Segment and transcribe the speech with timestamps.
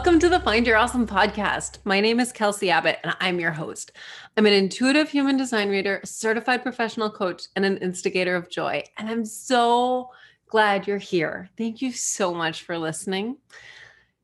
[0.00, 1.76] Welcome to the Find Your Awesome podcast.
[1.84, 3.92] My name is Kelsey Abbott, and I'm your host.
[4.34, 8.82] I'm an intuitive human design reader, certified professional coach, and an instigator of joy.
[8.96, 10.08] And I'm so
[10.46, 11.50] glad you're here.
[11.58, 13.36] Thank you so much for listening.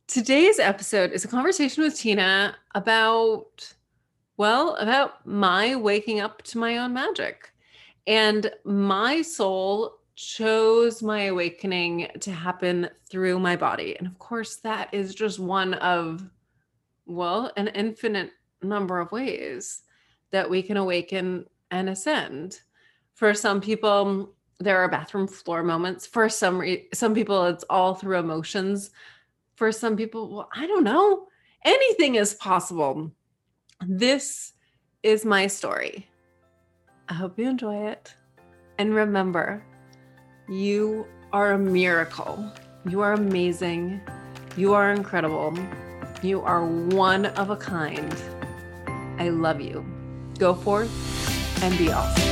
[0.07, 3.75] Today's episode is a conversation with Tina about,
[4.39, 7.53] well, about my waking up to my own magic.
[8.07, 13.97] And my soul chose my awakening to happen through my body.
[13.99, 16.29] And of course, that is just one of,
[17.05, 19.83] well, an infinite number of ways
[20.31, 22.61] that we can awaken and ascend.
[23.15, 26.07] For some people, there are bathroom floor moments.
[26.07, 28.91] For some re- some people, it's all through emotions.
[29.55, 31.27] For some people, well, I don't know.
[31.65, 33.13] Anything is possible.
[33.87, 34.55] This
[35.03, 36.09] is my story.
[37.09, 38.15] I hope you enjoy it.
[38.79, 39.65] And remember,
[40.49, 42.53] you are a miracle.
[42.89, 44.01] You are amazing.
[44.57, 45.59] You are incredible.
[46.23, 48.15] You are one of a kind.
[49.19, 49.85] I love you.
[50.39, 50.89] Go forth
[51.65, 52.23] and be awesome.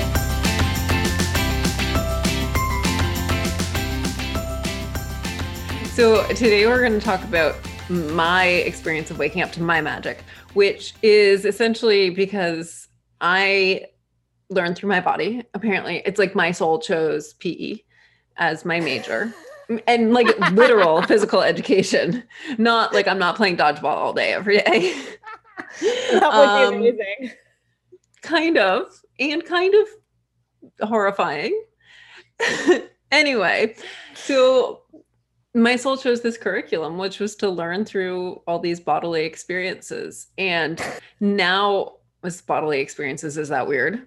[5.89, 7.56] So, today we're going to talk about
[7.89, 10.23] my experience of waking up to my magic,
[10.55, 12.89] which is essentially because
[13.21, 13.87] I
[14.51, 15.43] learned through my body.
[15.55, 17.78] Apparently, it's like my soul chose PE
[18.37, 19.35] as my major.
[19.87, 22.23] And like literal physical education.
[22.59, 24.95] Not like i'm not playing dodgeball all day every day.
[25.81, 27.37] That would um, be amazing.
[28.23, 28.87] kind of
[29.19, 31.62] and kind of horrifying.
[33.12, 33.77] Anyway
[34.15, 34.83] so
[35.55, 40.29] my soul chose this curriculum which was to learn through all these bodily experiences.
[40.37, 40.83] And
[41.21, 44.05] now with bodily experiences is that weird?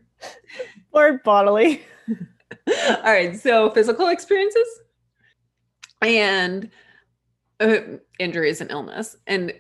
[0.92, 1.84] Or bodily
[2.68, 3.40] All right.
[3.40, 4.68] So physical experiences
[6.02, 6.70] and
[7.60, 7.78] uh,
[8.20, 9.16] injuries and illness.
[9.26, 9.54] And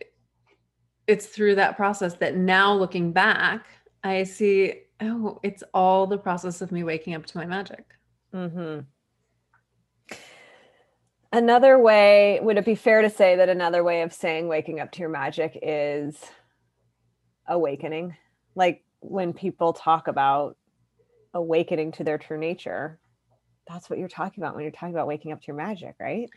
[1.08, 3.66] it's through that process that now looking back,
[4.04, 7.86] I see, oh, it's all the process of me waking up to my magic.
[8.34, 8.82] Mm-hmm.
[11.34, 14.92] Another way, would it be fair to say that another way of saying waking up
[14.94, 16.18] to your magic is
[17.48, 18.16] awakening?
[18.56, 20.58] Like when people talk about
[21.34, 23.00] awakening to their true nature.
[23.68, 26.30] That's what you're talking about when you're talking about waking up to your magic right?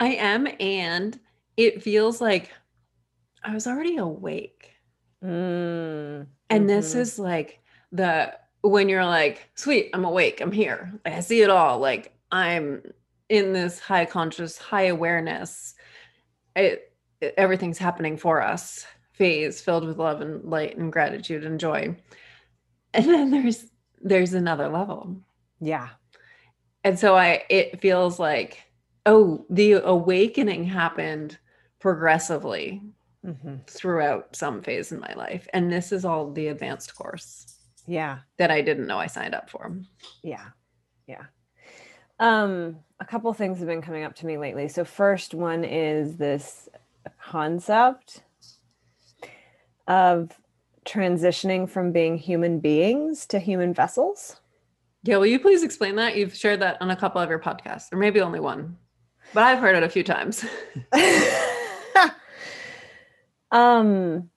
[0.00, 1.18] I am and
[1.56, 2.50] it feels like
[3.44, 4.70] i was already awake.
[5.22, 7.00] Mm, and this mm-hmm.
[7.00, 7.60] is like
[7.92, 10.92] the when you're like sweet i'm awake i'm here.
[11.04, 11.78] I see it all.
[11.78, 12.82] Like i'm
[13.28, 15.74] in this high conscious high awareness.
[16.56, 18.86] It, it everything's happening for us.
[19.12, 21.96] Phase filled with love and light and gratitude and joy.
[22.94, 23.64] And then there's
[24.02, 25.16] there's another level.
[25.60, 25.88] Yeah.
[26.84, 28.62] And so I it feels like
[29.06, 31.38] oh, the awakening happened
[31.80, 32.80] progressively
[33.26, 33.56] mm-hmm.
[33.66, 35.48] throughout some phase in my life.
[35.52, 37.58] And this is all the advanced course.
[37.86, 38.18] Yeah.
[38.38, 39.76] That I didn't know I signed up for.
[40.22, 40.46] Yeah.
[41.06, 41.24] Yeah.
[42.18, 44.68] Um a couple things have been coming up to me lately.
[44.68, 46.68] So first one is this
[47.20, 48.22] concept
[49.88, 50.30] of
[50.84, 54.40] transitioning from being human beings to human vessels.
[55.04, 56.16] Yeah, will you please explain that?
[56.16, 58.76] You've shared that on a couple of your podcasts, or maybe only one,
[59.34, 60.44] but I've heard it a few times.
[63.50, 64.30] um,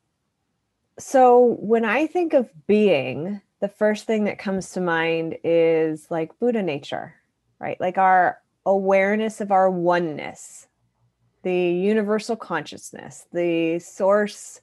[0.98, 6.38] so when I think of being, the first thing that comes to mind is like
[6.40, 7.16] Buddha nature,
[7.60, 7.80] right?
[7.80, 10.68] Like our awareness of our oneness,
[11.44, 14.62] the universal consciousness, the source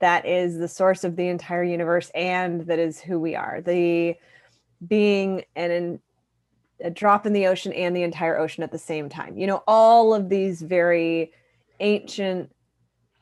[0.00, 3.60] that is the source of the entire universe and that is who we are.
[3.60, 4.16] The
[4.86, 6.00] being an
[6.82, 9.36] a drop in the ocean and the entire ocean at the same time.
[9.36, 11.32] You know all of these very
[11.78, 12.50] ancient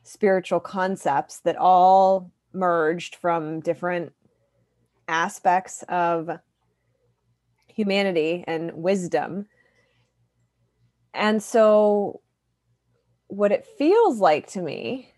[0.03, 4.13] spiritual concepts that all merged from different
[5.07, 6.29] aspects of
[7.67, 9.47] humanity and wisdom.
[11.13, 12.21] And so
[13.27, 15.13] what it feels like to me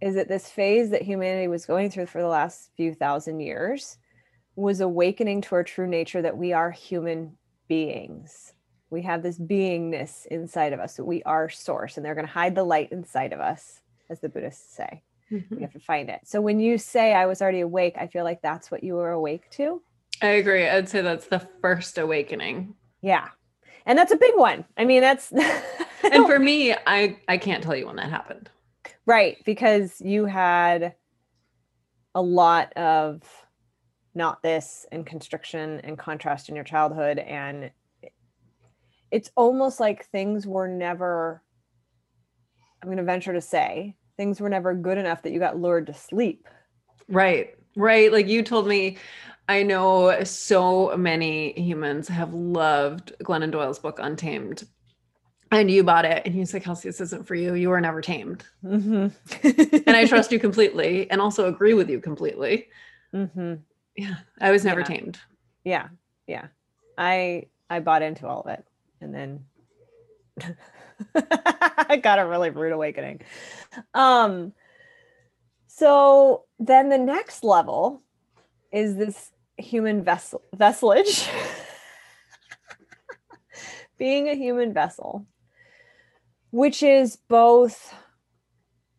[0.00, 3.98] is that this phase that humanity was going through for the last few thousand years
[4.56, 7.36] was awakening to our true nature that we are human
[7.68, 8.52] beings.
[8.90, 10.96] We have this beingness inside of us.
[10.96, 14.20] that we are source, and they're going to hide the light inside of us, as
[14.20, 15.02] the Buddhists say.
[15.30, 15.56] Mm-hmm.
[15.56, 16.20] We have to find it.
[16.24, 19.10] So when you say I was already awake, I feel like that's what you were
[19.10, 19.82] awake to.
[20.22, 20.66] I agree.
[20.66, 22.74] I'd say that's the first awakening.
[23.02, 23.28] Yeah.
[23.86, 24.64] And that's a big one.
[24.76, 25.32] I mean, that's
[26.02, 28.50] and for me, I I can't tell you when that happened.
[29.08, 30.94] Right, because you had
[32.14, 33.22] a lot of
[34.14, 37.70] not this and constriction and contrast in your childhood and
[39.10, 41.42] it's almost like things were never
[42.82, 45.86] I'm going to venture to say things were never good enough that you got lured
[45.86, 46.46] to sleep.
[47.08, 47.54] Right.
[47.76, 48.12] Right.
[48.12, 48.98] Like you told me,
[49.48, 54.66] I know so many humans have loved Glennon Doyle's book Untamed.
[55.50, 57.54] And you bought it and you said, Kelsey, this isn't for you.
[57.54, 58.44] You were never tamed.
[58.64, 59.76] Mm-hmm.
[59.86, 62.68] and I trust you completely and also agree with you completely.
[63.14, 63.54] Mm-hmm.
[63.96, 64.14] Yeah.
[64.40, 64.86] I was never yeah.
[64.86, 65.18] tamed.
[65.64, 65.88] Yeah.
[66.26, 66.46] Yeah.
[66.98, 68.64] I I bought into all of it.
[69.00, 69.44] And then
[71.14, 73.22] I got a really rude awakening.
[73.94, 74.52] Um,
[75.66, 78.02] so then the next level
[78.72, 81.28] is this human vessel vesselage.
[83.98, 85.26] Being a human vessel,
[86.50, 87.94] which is both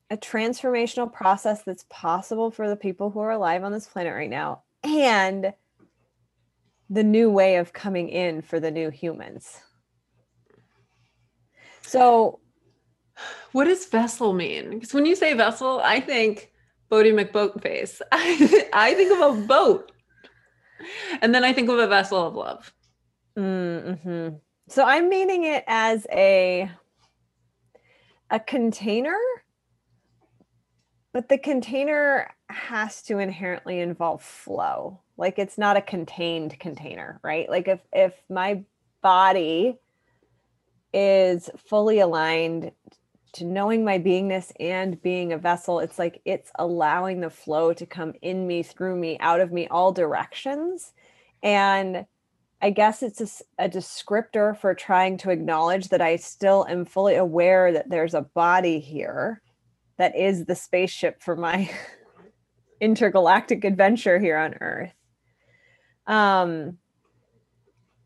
[0.10, 4.30] a transformational process that's possible for the people who are alive on this planet right
[4.30, 5.54] now and
[6.90, 9.62] the new way of coming in for the new humans.
[11.82, 12.40] So,
[13.52, 14.72] what does vessel mean?
[14.72, 16.52] Because when you say vessel, I think
[16.92, 18.02] Boaty McBoatface.
[18.12, 19.92] I, I think of a boat,
[21.22, 22.74] and then I think of a vessel of love.
[23.38, 24.36] Mm-hmm.
[24.70, 26.70] So I'm meaning it as a
[28.30, 29.18] a container,
[31.14, 35.00] but the container has to inherently involve flow.
[35.18, 37.50] Like it's not a contained container, right?
[37.50, 38.64] Like if if my
[39.02, 39.78] body
[40.94, 42.72] is fully aligned
[43.34, 47.86] to knowing my beingness and being a vessel it's like it's allowing the flow to
[47.86, 50.94] come in me through me out of me all directions
[51.44, 52.06] and
[52.62, 57.16] i guess it's a, a, descriptor for trying to acknowledge that i still am fully
[57.16, 59.42] aware that there's a body here
[59.98, 61.70] that is the spaceship for my
[62.82, 64.94] intergalactic adventure here on earth
[66.08, 66.78] um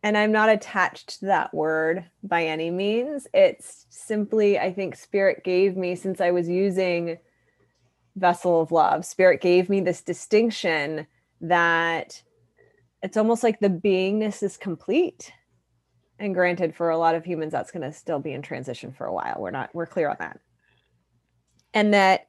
[0.03, 3.25] and I'm not attached to that word by any means.
[3.33, 7.17] It's simply, I think, Spirit gave me, since I was using
[8.17, 11.07] Vessel of Love, Spirit gave me this distinction
[11.39, 12.21] that
[13.03, 15.31] it's almost like the beingness is complete.
[16.17, 19.05] And granted, for a lot of humans, that's going to still be in transition for
[19.05, 19.35] a while.
[19.37, 20.39] We're not, we're clear on that.
[21.73, 22.27] And that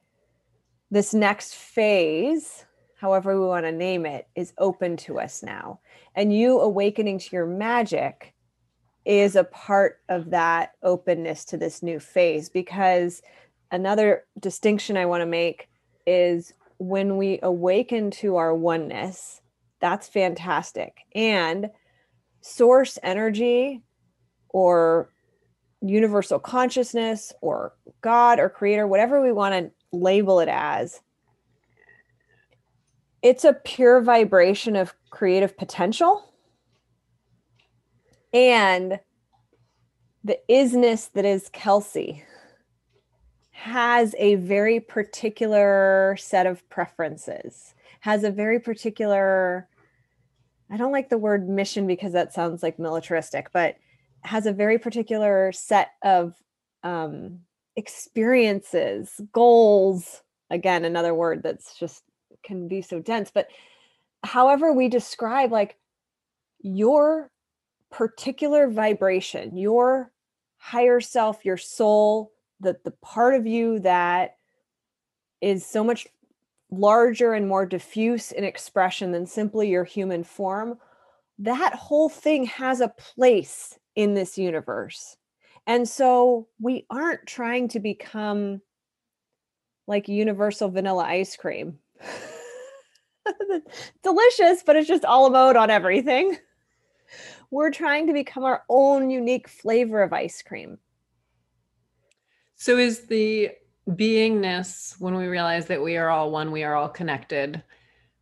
[0.91, 5.79] this next phase however we want to name it, is open to us now.
[6.15, 8.33] And you awakening to your magic
[9.05, 13.21] is a part of that openness to this new phase because
[13.71, 15.69] another distinction I want to make
[16.07, 19.41] is when we awaken to our oneness,
[19.79, 20.97] that's fantastic.
[21.13, 21.69] And
[22.41, 23.81] source energy
[24.49, 25.09] or
[25.81, 31.01] universal consciousness or God or creator, whatever we want to label it as,
[33.21, 36.31] it's a pure vibration of creative potential
[38.35, 38.99] and
[40.25, 42.23] the isness that is Kelsey
[43.51, 47.74] has a very particular set of preferences,
[48.05, 49.67] has a very particular,
[50.69, 53.77] I don't like the word mission because that sounds like militaristic, but
[54.21, 56.35] has a very particular set of
[56.83, 57.39] um,
[57.75, 60.21] experiences, goals.
[60.51, 62.03] Again, another word that's just
[62.43, 63.47] can be so dense but
[64.23, 65.77] however we describe like
[66.61, 67.31] your
[67.91, 70.11] particular vibration your
[70.57, 74.35] higher self your soul the the part of you that
[75.41, 76.07] is so much
[76.71, 80.77] larger and more diffuse in expression than simply your human form
[81.37, 85.17] that whole thing has a place in this universe
[85.67, 88.61] and so we aren't trying to become
[89.87, 91.77] like universal vanilla ice cream
[94.03, 96.37] delicious, but it's just all mode on everything.
[97.51, 100.77] We're trying to become our own unique flavor of ice cream.
[102.55, 103.51] So, is the
[103.89, 107.63] beingness when we realize that we are all one, we are all connected,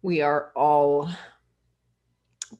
[0.01, 1.09] we are all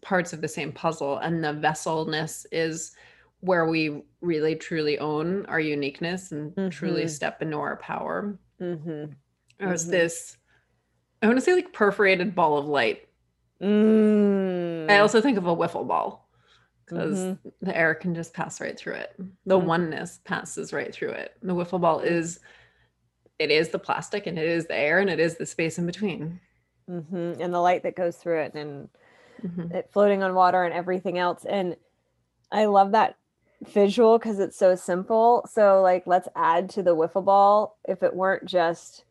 [0.02, 2.94] parts of the same puzzle, and the vesselness is
[3.42, 6.70] where we really truly own our uniqueness and mm-hmm.
[6.70, 8.40] truly step into our power?
[8.62, 9.14] Mm-hmm.
[9.60, 9.92] Mm-hmm.
[9.92, 10.38] this
[11.22, 13.08] I want to say like perforated ball of light.
[13.62, 14.90] Mm.
[14.90, 16.30] I also think of a wiffle ball
[16.86, 17.50] because mm-hmm.
[17.62, 19.16] the air can just pass right through it.
[19.46, 19.68] The mm-hmm.
[19.68, 21.38] oneness passes right through it.
[21.42, 22.40] The wiffle ball is
[23.44, 25.86] it is the plastic and it is the air and it is the space in
[25.86, 26.40] between.
[26.90, 27.42] Mm-hmm.
[27.42, 28.90] And the light that goes through it and
[29.46, 29.74] mm-hmm.
[29.76, 31.46] it floating on water and everything else.
[31.46, 31.76] And
[32.52, 33.16] I love that
[33.74, 35.46] visual because it's so simple.
[35.52, 39.06] So like let's add to the wiffle ball if it weren't just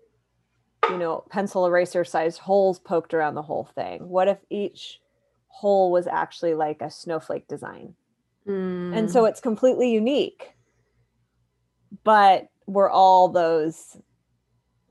[0.91, 4.09] you know, pencil eraser sized holes poked around the whole thing?
[4.09, 5.01] What if each
[5.49, 7.95] hole was actually like a snowflake design?
[8.47, 8.97] Mm.
[8.97, 9.29] And so mm.
[9.29, 10.55] it's completely unique.
[12.05, 13.97] But we're all those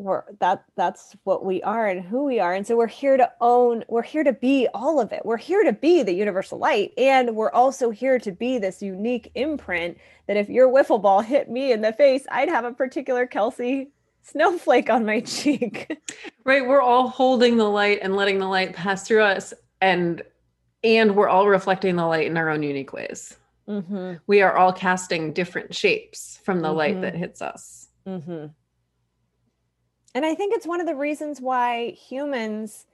[0.04, 2.54] we're that that's what we are and who we are.
[2.54, 5.26] And so we're here to own we're here to be all of it.
[5.26, 9.32] We're here to be the universal light and we're also here to be this unique
[9.36, 13.26] imprint that if your wiffle ball hit me in the face i'd have a particular
[13.26, 13.90] kelsey
[14.24, 15.98] snowflake on my cheek.
[16.44, 20.22] Right we're all holding the light and letting the light pass through us and
[20.84, 23.38] and we're all reflecting the light in our own unique ways.
[23.68, 24.16] Mm-hmm.
[24.28, 26.78] we are all casting different shapes from the mm-hmm.
[26.78, 27.90] light that hits us.
[28.08, 28.48] Mm-hmm
[30.14, 32.86] and I think it's one of the reasons why humans,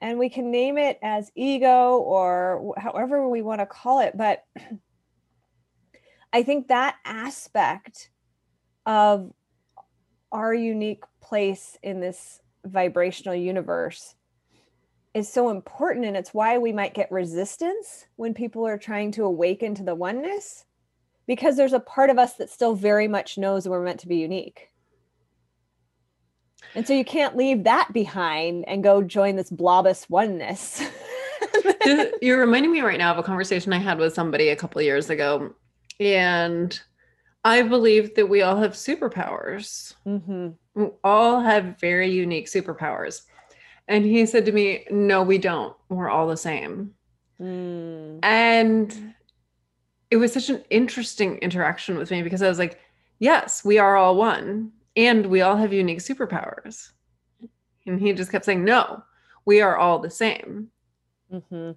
[0.00, 4.44] and we can name it as ego or however we want to call it, but
[6.32, 8.10] I think that aspect
[8.86, 9.32] of
[10.30, 14.14] our unique place in this vibrational universe
[15.14, 16.04] is so important.
[16.04, 19.94] And it's why we might get resistance when people are trying to awaken to the
[19.94, 20.64] oneness
[21.28, 24.16] because there's a part of us that still very much knows we're meant to be
[24.16, 24.70] unique.
[26.74, 30.82] And so you can't leave that behind and go join this blobus oneness.
[32.22, 35.10] You're reminding me right now of a conversation I had with somebody a couple years
[35.10, 35.54] ago.
[36.00, 36.78] And
[37.44, 39.94] I believe that we all have superpowers.
[40.06, 40.48] Mm-hmm.
[40.74, 43.22] We all have very unique superpowers.
[43.86, 45.76] And he said to me, No, we don't.
[45.88, 46.94] We're all the same.
[47.40, 48.18] Mm.
[48.22, 49.14] And
[50.10, 52.80] it was such an interesting interaction with me because I was like,
[53.18, 56.90] yes, we are all one and we all have unique superpowers.
[57.86, 59.02] And he just kept saying, no,
[59.44, 60.68] we are all the same.
[61.32, 61.72] Mm-hmm.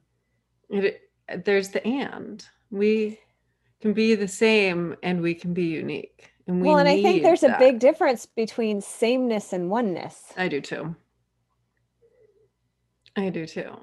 [0.70, 1.02] It,
[1.46, 2.46] there's the and.
[2.70, 3.20] We
[3.82, 6.32] can be the same and we can be unique.
[6.48, 7.58] And we well, and I think there's that.
[7.58, 10.34] a big difference between sameness and oneness.
[10.38, 10.96] I do too.
[13.16, 13.74] I do too.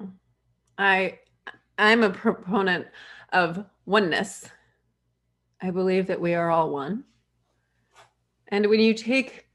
[0.77, 1.19] I
[1.77, 2.87] I'm a proponent
[3.31, 4.45] of oneness.
[5.61, 7.03] I believe that we are all one.
[8.47, 9.47] And when you take,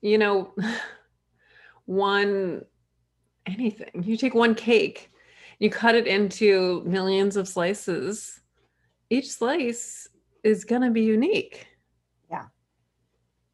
[0.00, 0.54] you know,
[1.86, 2.64] one
[3.46, 5.10] anything, you take one cake,
[5.58, 8.40] you cut it into millions of slices,
[9.10, 10.08] each slice
[10.44, 11.66] is going to be unique.
[12.30, 12.46] Yeah.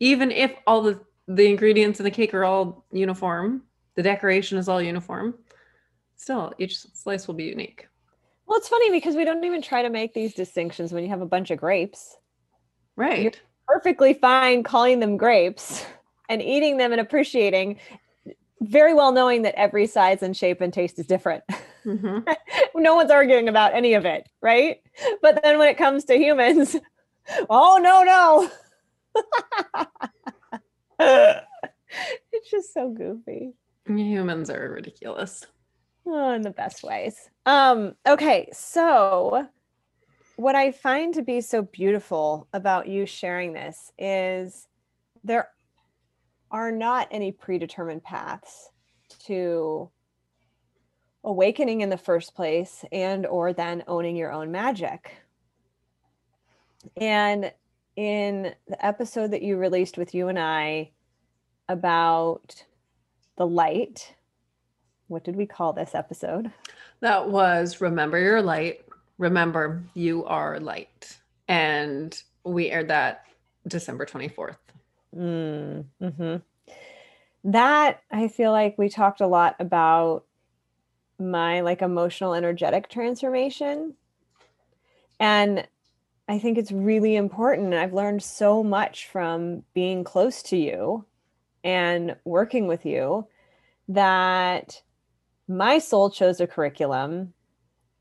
[0.01, 3.63] Even if all the the ingredients in the cake are all uniform,
[3.95, 5.35] the decoration is all uniform,
[6.17, 7.89] still each slice will be unique.
[8.47, 11.23] Well, it's funny because we don't even try to make these distinctions when you have
[11.23, 12.17] a bunch of grapes.
[12.97, 13.23] Right.
[13.23, 13.33] You're
[13.67, 15.85] perfectly fine calling them grapes
[16.29, 17.79] and eating them and appreciating,
[18.61, 21.45] very well knowing that every size and shape and taste is different.
[21.85, 22.31] Mm-hmm.
[22.81, 24.79] no one's arguing about any of it, right?
[25.23, 26.77] But then when it comes to humans,
[27.51, 28.51] oh, no, no.
[30.99, 33.55] it's just so goofy.
[33.87, 35.47] Humans are ridiculous.
[36.07, 37.31] Oh, in the best ways.
[37.47, 39.49] Um, okay, so
[40.37, 44.69] what I find to be so beautiful about you sharing this is
[45.23, 45.49] there
[46.51, 48.71] are not any predetermined paths
[49.27, 49.91] to
[51.25, 55.17] awakening in the first place and or then owning your own magic.
[56.99, 57.53] And
[57.97, 60.91] in the episode that you released with you and I
[61.69, 62.65] about
[63.37, 64.15] the light
[65.09, 66.51] what did we call this episode?
[67.01, 68.85] That was Remember Your Light.
[69.19, 71.19] Remember, you are light.
[71.49, 73.27] And we aired that
[73.67, 74.57] December 24th.
[75.17, 76.37] Mm, hmm
[77.45, 80.25] That I feel like we talked a lot about
[81.19, 83.95] my like emotional energetic transformation.
[85.21, 85.67] And
[86.27, 87.75] I think it's really important.
[87.75, 91.05] I've learned so much from being close to you
[91.63, 93.27] and working with you
[93.89, 94.83] that
[95.49, 97.33] my soul chose a curriculum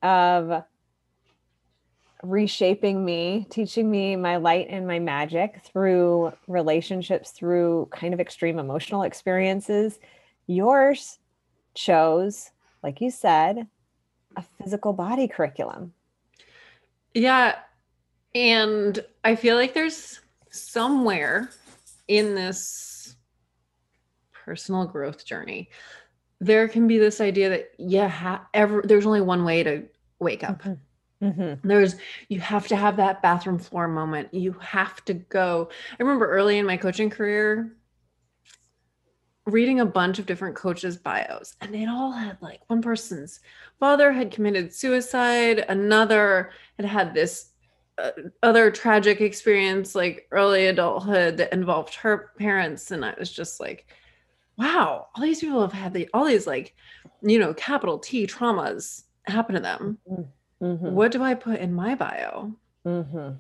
[0.02, 0.64] of
[2.24, 8.60] reshaping me, teaching me my light and my magic through relationships, through kind of extreme
[8.60, 10.00] emotional experiences.
[10.48, 11.20] Yours
[11.76, 13.68] chose, like you said,
[14.38, 15.94] a physical body curriculum.
[17.14, 17.56] Yeah.
[18.34, 21.50] And I feel like there's somewhere
[22.08, 23.16] in this
[24.32, 25.70] personal growth journey
[26.44, 29.84] there can be this idea that yeah ha- ever there's only one way to
[30.20, 31.26] wake up mm-hmm.
[31.26, 31.68] Mm-hmm.
[31.68, 31.96] there's
[32.28, 36.58] you have to have that bathroom floor moment you have to go i remember early
[36.58, 37.78] in my coaching career
[39.46, 43.40] reading a bunch of different coaches bios and they all had like one person's
[43.80, 47.52] father had committed suicide another had had this
[48.00, 53.62] uh, other tragic experience like early adulthood that involved her parents and i was just
[53.62, 53.88] like
[54.58, 56.76] wow, all these people have had the all these like,
[57.22, 59.98] you know, capital T traumas happen to them.
[60.10, 60.66] Mm-hmm.
[60.66, 60.92] mm-hmm.
[60.94, 62.54] What do I put in my bio?
[62.86, 63.36] Mm-hmm.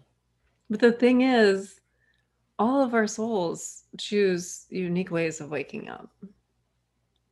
[0.70, 1.79] But the thing is,
[2.58, 6.10] all of our souls choose unique ways of waking up.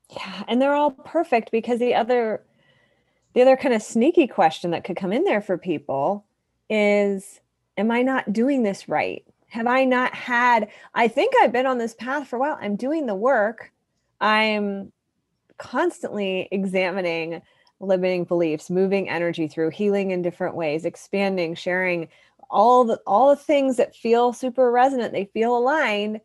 [0.10, 2.44] Yeah, and they're all perfect because the other
[3.34, 6.26] the other kind of sneaky question that could come in there for people
[6.70, 7.40] is
[7.78, 9.26] am I not doing this right?
[9.52, 12.58] Have I not had I think I've been on this path for a while.
[12.62, 13.72] I'm doing the work.
[14.22, 14.92] I'm
[15.58, 17.42] constantly examining
[17.82, 22.08] limiting beliefs, moving energy through, healing in different ways, expanding, sharing
[22.50, 26.22] all the all the things that feel super resonant, they feel aligned.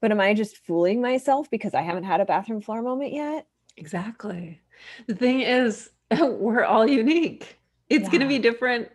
[0.00, 3.46] But am I just fooling myself because I haven't had a bathroom floor moment yet?
[3.76, 4.60] Exactly.
[5.06, 5.90] The thing is,
[6.20, 7.58] we're all unique.
[7.88, 8.10] It's yeah.
[8.10, 8.88] going to be different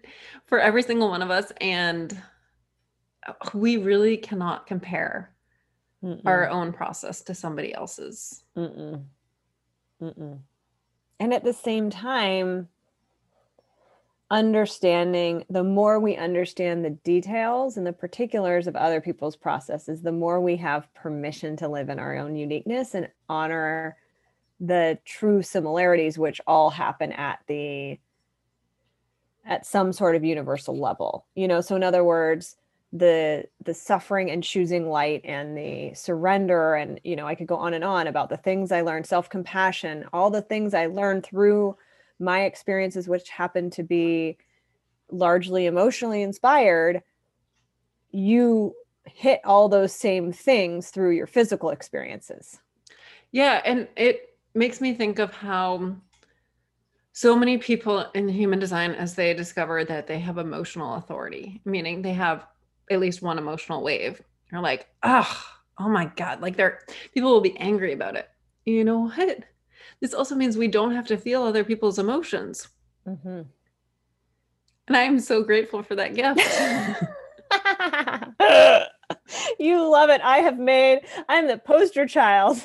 [0.47, 1.51] for every single one of us.
[1.61, 2.19] And
[3.27, 5.31] Uh, we really cannot compare
[6.03, 6.21] Mm-mm.
[6.25, 8.43] our own process to somebody else's.
[8.55, 9.03] Mm-mm.
[10.01, 10.39] Mm-mm.
[11.19, 12.69] And at the same time,
[14.31, 20.11] understanding the more we understand the details and the particulars of other people's processes, the
[20.11, 23.97] more we have permission to live in our own uniqueness and honor
[24.59, 27.97] the true similarities, which all happen at the
[29.45, 31.25] at some sort of universal level.
[31.33, 32.55] You know, so in other words,
[32.91, 37.55] the the suffering and choosing light and the surrender and you know i could go
[37.55, 41.75] on and on about the things i learned self-compassion all the things i learned through
[42.19, 44.37] my experiences which happen to be
[45.11, 47.03] largely emotionally inspired
[48.11, 48.73] you
[49.05, 52.59] hit all those same things through your physical experiences.
[53.31, 55.95] Yeah and it makes me think of how
[57.11, 62.01] so many people in human design as they discover that they have emotional authority meaning
[62.01, 62.47] they have
[62.89, 64.21] at least one emotional wave.
[64.51, 65.45] You're like, oh,
[65.77, 66.41] oh my God.
[66.41, 66.81] Like they're
[67.13, 68.29] people will be angry about it.
[68.65, 69.43] You know what?
[70.01, 72.67] This also means we don't have to feel other people's emotions.
[73.07, 73.41] Mm-hmm.
[74.87, 76.39] And I'm so grateful for that gift.
[79.59, 80.21] you love it.
[80.21, 82.63] I have made, I'm the poster child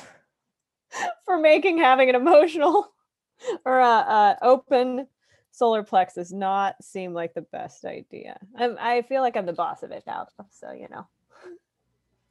[1.25, 2.93] for making having an emotional
[3.65, 5.07] or a, a open
[5.55, 8.37] solar plexus not seem like the best idea.
[8.57, 11.07] I'm, I feel like I'm the boss of it now, so you know.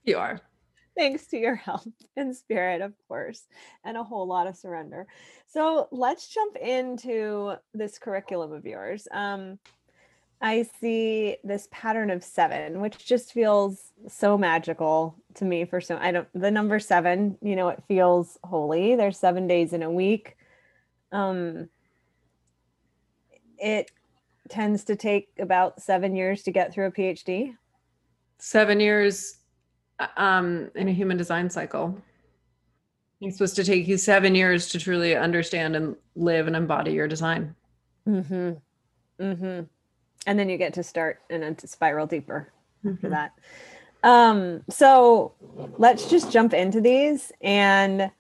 [0.05, 0.41] You are.
[0.95, 1.83] Thanks to your help
[2.17, 3.43] and spirit, of course,
[3.83, 5.07] and a whole lot of surrender.
[5.47, 9.09] So let's jump into this curriculum of yours.
[9.11, 9.59] Um,
[10.43, 15.65] I see this pattern of seven, which just feels so magical to me.
[15.65, 17.39] For some, I don't the number seven.
[17.41, 18.95] You know, it feels holy.
[18.97, 20.37] There's seven days in a week.
[21.11, 21.71] Um,
[23.59, 23.91] it
[24.49, 27.55] tends to take about seven years to get through a PhD.
[28.39, 29.39] Seven years
[29.99, 31.97] uh, um, in a human design cycle.
[33.21, 37.09] It's supposed to take you seven years to truly understand and live and embody your
[37.09, 37.55] design.
[38.07, 38.53] Mm-hmm.
[39.21, 39.63] Mm-hmm.
[40.27, 42.53] And then you get to start and then to spiral deeper
[42.85, 42.97] mm-hmm.
[42.97, 43.33] after that.
[44.03, 45.33] Um, so
[45.79, 47.33] let's just jump into these.
[47.41, 48.11] And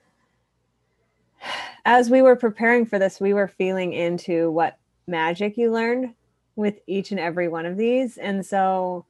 [1.84, 6.14] as we were preparing for this, we were feeling into what magic you learned
[6.56, 8.16] with each and every one of these.
[8.16, 9.06] And so,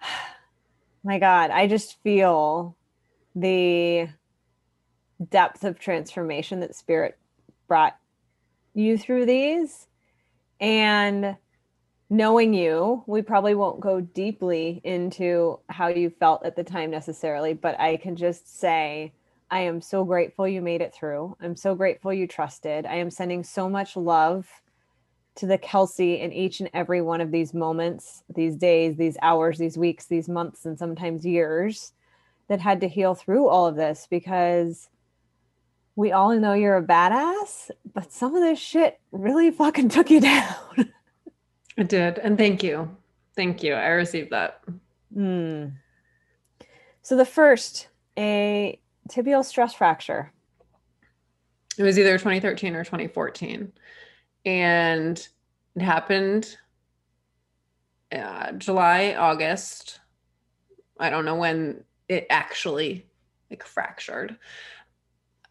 [1.04, 2.76] my God, I just feel
[3.34, 4.08] the
[5.30, 7.18] depth of transformation that spirit
[7.66, 7.96] brought
[8.74, 9.86] you through these.
[10.60, 11.36] And
[12.10, 17.54] knowing you, we probably won't go deeply into how you felt at the time necessarily,
[17.54, 19.12] but I can just say
[19.50, 21.36] I am so grateful you made it through.
[21.40, 22.84] I'm so grateful you trusted.
[22.86, 24.46] I am sending so much love
[25.36, 29.56] to the Kelsey in each and every one of these moments, these days, these hours,
[29.56, 31.92] these weeks, these months, and sometimes years
[32.48, 34.88] that had to heal through all of this because
[35.94, 40.20] we all know you're a badass, but some of this shit really fucking took you
[40.20, 40.92] down.
[41.76, 42.18] it did.
[42.18, 42.90] And thank you.
[43.36, 43.74] Thank you.
[43.74, 44.60] I received that.
[45.16, 45.74] Mm.
[47.02, 50.32] So the first, a tibial stress fracture.
[51.76, 53.72] It was either 2013 or 2014.
[54.44, 55.28] And
[55.76, 56.56] it happened
[58.12, 60.00] uh, July, August.
[60.98, 63.06] I don't know when it actually
[63.50, 64.36] like fractured.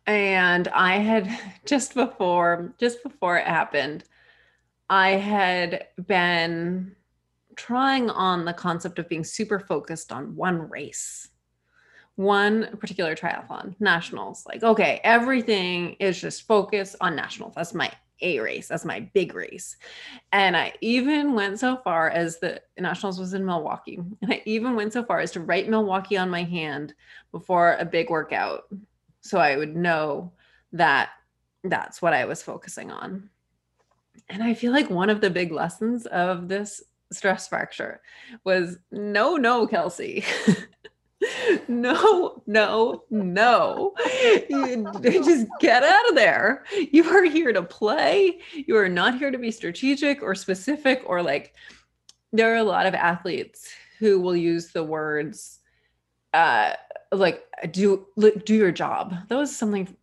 [0.06, 4.04] And I had just before just before it happened,
[4.90, 6.96] I had been
[7.56, 11.30] trying on the concept of being super focused on one race
[12.18, 14.46] one particular triathlon, nationals.
[14.48, 17.54] Like, okay, everything is just focused on nationals.
[17.56, 18.68] That's my A race.
[18.68, 19.78] That's my big race.
[20.32, 24.00] And I even went so far as the nationals was in Milwaukee.
[24.22, 26.96] And I even went so far as to write Milwaukee on my hand
[27.32, 28.64] before a big workout.
[29.22, 30.32] So I would know
[30.74, 31.10] that
[31.64, 33.30] that's what I was focusing on.
[34.28, 38.02] And I feel like one of the big lessons of this stress fracture
[38.44, 40.26] was no, no, Kelsey.
[41.68, 43.94] no, no, no.
[44.50, 46.64] You just get out of there.
[46.92, 48.40] You are here to play.
[48.54, 51.54] You are not here to be strategic or specific or like
[52.34, 55.60] there are a lot of athletes who will use the words
[56.34, 56.74] uh
[57.12, 58.06] like do
[58.46, 59.16] do your job.
[59.30, 59.96] That was something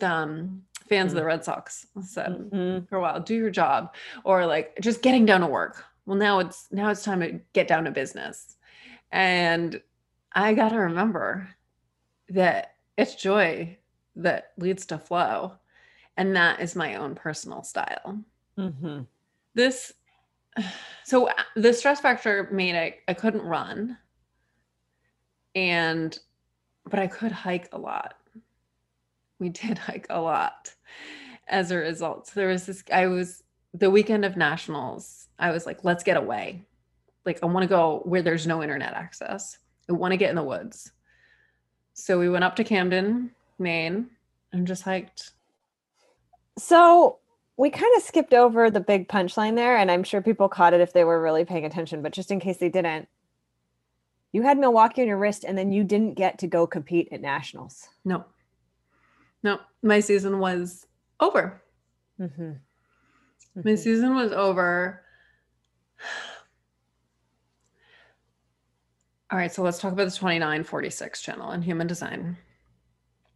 [0.00, 1.08] um fans mm-hmm.
[1.08, 1.26] of the mm.
[1.26, 2.84] Red Sox said mm-hmm.
[2.86, 5.84] for a while, do your job or like just getting down to work.
[6.06, 8.56] Well, now it's now it's time to get down to business.
[9.10, 9.80] And
[10.34, 11.48] I got to remember
[12.30, 13.76] that it's joy
[14.16, 15.54] that leads to flow.
[16.16, 18.22] And that is my own personal style.
[18.58, 19.02] Mm-hmm.
[19.54, 19.92] This,
[21.04, 23.96] so uh, the stress fracture made I, I couldn't run.
[25.54, 26.18] And,
[26.88, 28.14] but I could hike a lot.
[29.38, 30.74] We did hike a lot
[31.48, 32.28] as a result.
[32.28, 33.42] So there was this, I was,
[33.74, 36.62] the weekend of nationals, I was like, let's get away.
[37.24, 39.56] Like, I want to go where there's no internet access.
[39.92, 40.92] I want to get in the woods.
[41.94, 44.08] So we went up to Camden, Maine,
[44.52, 45.32] and just hiked.
[46.58, 47.18] So
[47.56, 50.80] we kind of skipped over the big punchline there, and I'm sure people caught it
[50.80, 53.08] if they were really paying attention, but just in case they didn't,
[54.32, 57.20] you had Milwaukee on your wrist, and then you didn't get to go compete at
[57.20, 57.88] nationals.
[58.04, 58.24] No,
[59.42, 60.86] no, my season was
[61.20, 61.62] over.
[62.18, 62.42] Mm-hmm.
[62.42, 63.68] Mm-hmm.
[63.68, 65.02] My season was over.
[69.32, 72.36] All right, so let's talk about the 2946 channel in human design.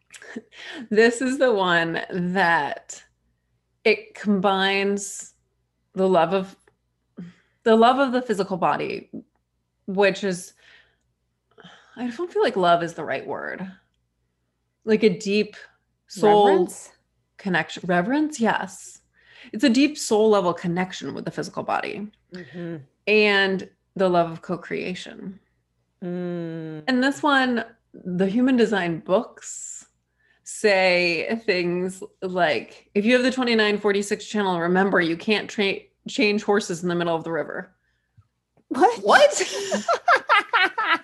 [0.90, 3.02] this is the one that
[3.82, 5.32] it combines
[5.94, 6.54] the love of
[7.62, 9.09] the love of the physical body,
[9.87, 10.52] which is
[11.96, 13.66] I don't feel like love is the right word.
[14.85, 15.56] Like a deep
[16.09, 16.92] soul reverence?
[17.38, 17.85] connection.
[17.87, 19.00] Reverence, yes.
[19.54, 22.12] It's a deep soul level connection with the physical body.
[22.35, 22.76] Mm-hmm.
[23.06, 25.40] And the love of co-creation
[26.02, 26.85] Mm.
[26.87, 29.87] And this one, the human design books
[30.44, 36.82] say things like if you have the 2946 channel, remember you can't tra- change horses
[36.82, 37.72] in the middle of the river.
[38.68, 38.98] What?
[39.02, 39.42] What?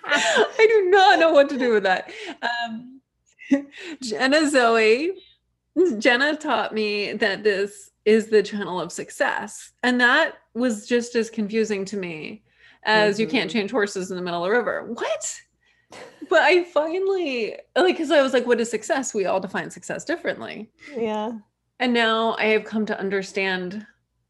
[0.04, 2.10] I do not know what to do with that.
[2.42, 3.00] Um,
[4.02, 5.12] Jenna Zoe,
[5.98, 9.72] Jenna taught me that this is the channel of success.
[9.82, 12.42] And that was just as confusing to me
[12.84, 13.22] as mm-hmm.
[13.22, 13.58] you can't mm-hmm.
[13.58, 14.88] change horses in the middle of the river.
[14.92, 15.40] What?
[16.28, 19.12] But I finally like because I was like, what is success?
[19.12, 20.70] We all define success differently.
[20.96, 21.32] Yeah.
[21.80, 23.86] And now I have come to understand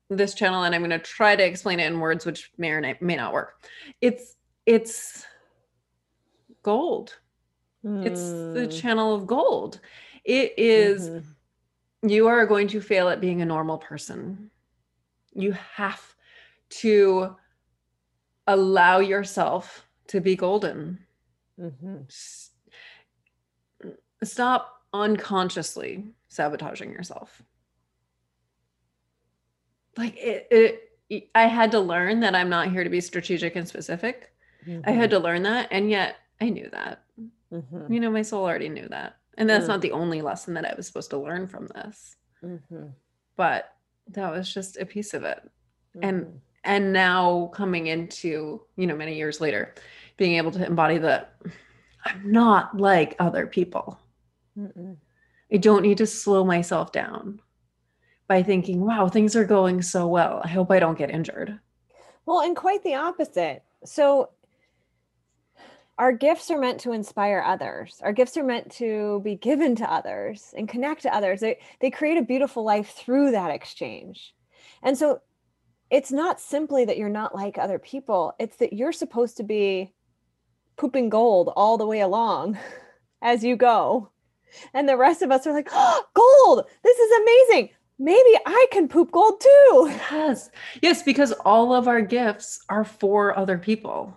[0.09, 2.97] this channel and I'm going to try to explain it in words which may or
[3.01, 3.65] may not work.
[4.01, 4.37] It's
[4.67, 5.27] it's
[6.63, 7.17] gold.
[7.85, 8.07] Mm.
[8.07, 8.81] It's the mm.
[8.81, 9.81] channel of gold.
[10.25, 12.09] It is, mm-hmm.
[12.09, 14.51] you are going to fail at being a normal person.
[15.35, 16.15] You have
[16.71, 17.37] to
[18.47, 20.99] allow yourself to be golden.
[21.61, 21.97] Mm-hmm.
[24.23, 27.43] Stop unconsciously sabotaging yourself.
[29.97, 30.49] Like it,
[31.11, 34.33] it, I had to learn that I'm not here to be strategic and specific.
[34.67, 34.89] Mm-hmm.
[34.89, 35.19] I had mm-hmm.
[35.19, 35.69] to learn that.
[35.71, 37.05] And yet I knew that.
[37.53, 37.93] Mm-hmm.
[37.93, 39.17] You know, my soul already knew that.
[39.39, 42.17] And that's not the only lesson that I was supposed to learn from this.
[42.45, 42.89] Mm-hmm.
[43.37, 43.75] But
[44.09, 45.43] that was just a piece of it.
[46.01, 49.75] And mm-hmm and now coming into you know many years later
[50.17, 51.27] being able to embody the
[52.05, 53.99] i'm not like other people.
[54.59, 54.97] Mm-mm.
[55.53, 57.41] i don't need to slow myself down
[58.29, 60.41] by thinking wow things are going so well.
[60.45, 61.59] I hope i don't get injured.
[62.27, 63.63] Well and quite the opposite.
[63.85, 64.31] So
[65.99, 68.01] our gifts are meant to inspire others.
[68.03, 71.41] Our gifts are meant to be given to others and connect to others.
[71.41, 74.35] They, they create a beautiful life through that exchange.
[74.83, 75.21] And so
[75.93, 79.93] it's not simply that you're not like other people, it's that you're supposed to be
[80.77, 82.59] pooping gold all the way along
[83.23, 84.11] as you go.
[84.73, 87.71] And the rest of us are like, oh, gold, this is amazing.
[87.99, 89.95] Maybe I can poop gold too.
[90.11, 90.51] Yes.
[90.81, 94.15] Yes, because all of our gifts are for other people.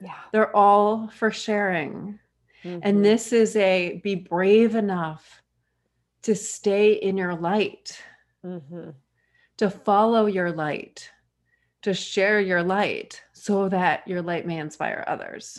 [0.00, 0.14] Yeah.
[0.32, 2.18] They're all for sharing.
[2.64, 2.80] Mm-hmm.
[2.82, 5.42] And this is a be brave enough
[6.22, 8.02] to stay in your light.
[8.44, 8.90] Mm-hmm
[9.64, 11.10] to follow your light,
[11.80, 15.58] to share your light so that your light may inspire others.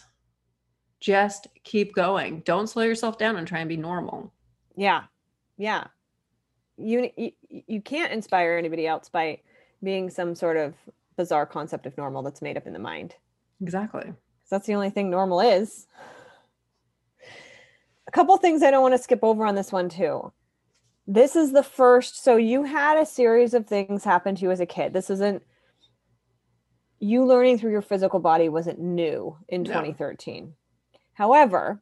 [0.99, 2.41] Just keep going.
[2.41, 4.31] Don't slow yourself down and try and be normal.
[4.75, 5.05] Yeah.
[5.57, 5.85] Yeah.
[6.77, 9.39] You, you you can't inspire anybody else by
[9.81, 10.75] being some sort of
[11.17, 13.15] bizarre concept of normal that's made up in the mind.
[13.59, 14.13] Exactly.
[14.51, 15.87] That's the only thing normal is.
[18.07, 20.31] A couple things I don't want to skip over on this one too
[21.07, 24.59] this is the first so you had a series of things happen to you as
[24.59, 25.43] a kid this isn't
[26.99, 29.69] you learning through your physical body wasn't new in No.
[29.69, 30.53] 2013.
[31.13, 31.81] However,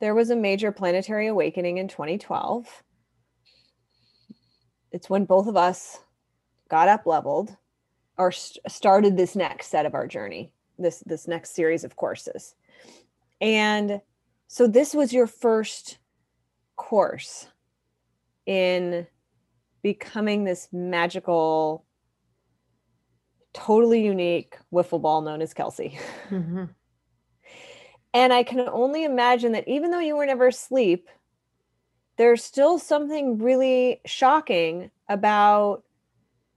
[0.00, 2.82] there was a major planetary awakening in 2012.
[4.92, 5.98] It's when both of us
[6.68, 7.56] got up leveled
[8.16, 12.54] or st- started this next set of our journey, this this next series of courses.
[13.40, 14.00] And
[14.46, 15.98] so this was your first
[16.78, 17.48] course
[18.46, 19.06] in
[19.82, 21.84] becoming this magical
[23.52, 25.98] totally unique wiffle ball known as Kelsey.
[26.30, 26.74] Mhm.
[28.14, 31.08] And I can only imagine that even though you were never asleep,
[32.16, 35.84] there's still something really shocking about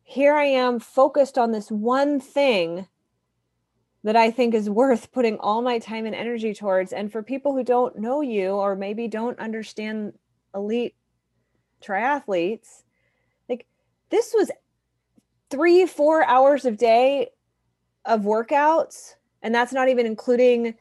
[0.04, 2.88] here I am focused on this one thing
[4.04, 6.94] that I think is worth putting all my time and energy towards.
[6.94, 10.14] And for people who don't know you or maybe don't understand
[10.56, 10.96] elite
[11.84, 12.84] triathletes,
[13.48, 13.68] like
[14.10, 14.52] this was
[15.50, 17.30] three, four hours of day
[18.06, 19.16] of workouts.
[19.44, 20.76] And that's not even including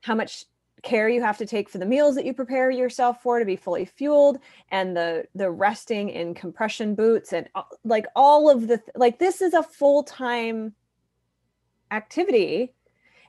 [0.00, 0.44] how much
[0.82, 3.56] care you have to take for the meals that you prepare yourself for to be
[3.56, 4.38] fully fueled
[4.70, 7.48] and the the resting in compression boots and
[7.84, 10.74] like all of the like this is a full-time
[11.94, 12.74] activity.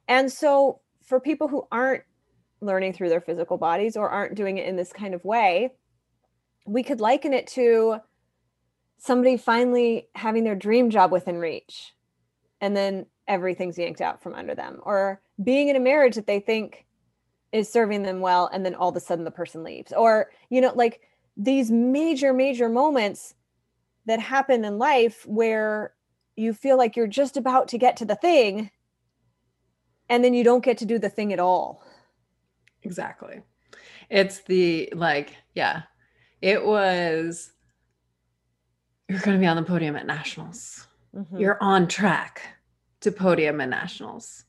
[0.08, 2.04] And so for people who aren't
[2.62, 5.72] learning through their physical bodies or aren't doing it in this kind of way
[6.66, 7.98] we could liken it to
[8.98, 11.94] somebody finally having their dream job within reach
[12.62, 16.40] and then everything's yanked out from under them or being in a marriage that they
[16.40, 16.86] think
[17.52, 20.60] is serving them well and then all of a sudden the person leaves or you
[20.60, 21.02] know like
[21.38, 23.36] these major major moments
[24.06, 25.94] that happen in life where
[26.36, 28.72] you feel like you're just about to get to the thing
[30.10, 31.84] and then you don't get to do the thing at all
[32.86, 33.42] Exactly.
[34.10, 35.84] It's the like, yeah,
[36.42, 37.52] it was.
[39.10, 40.88] You're going to be on the podium at nationals.
[41.16, 41.40] Mhm.
[41.40, 42.42] You're on track
[43.02, 44.46] to podium at nationals.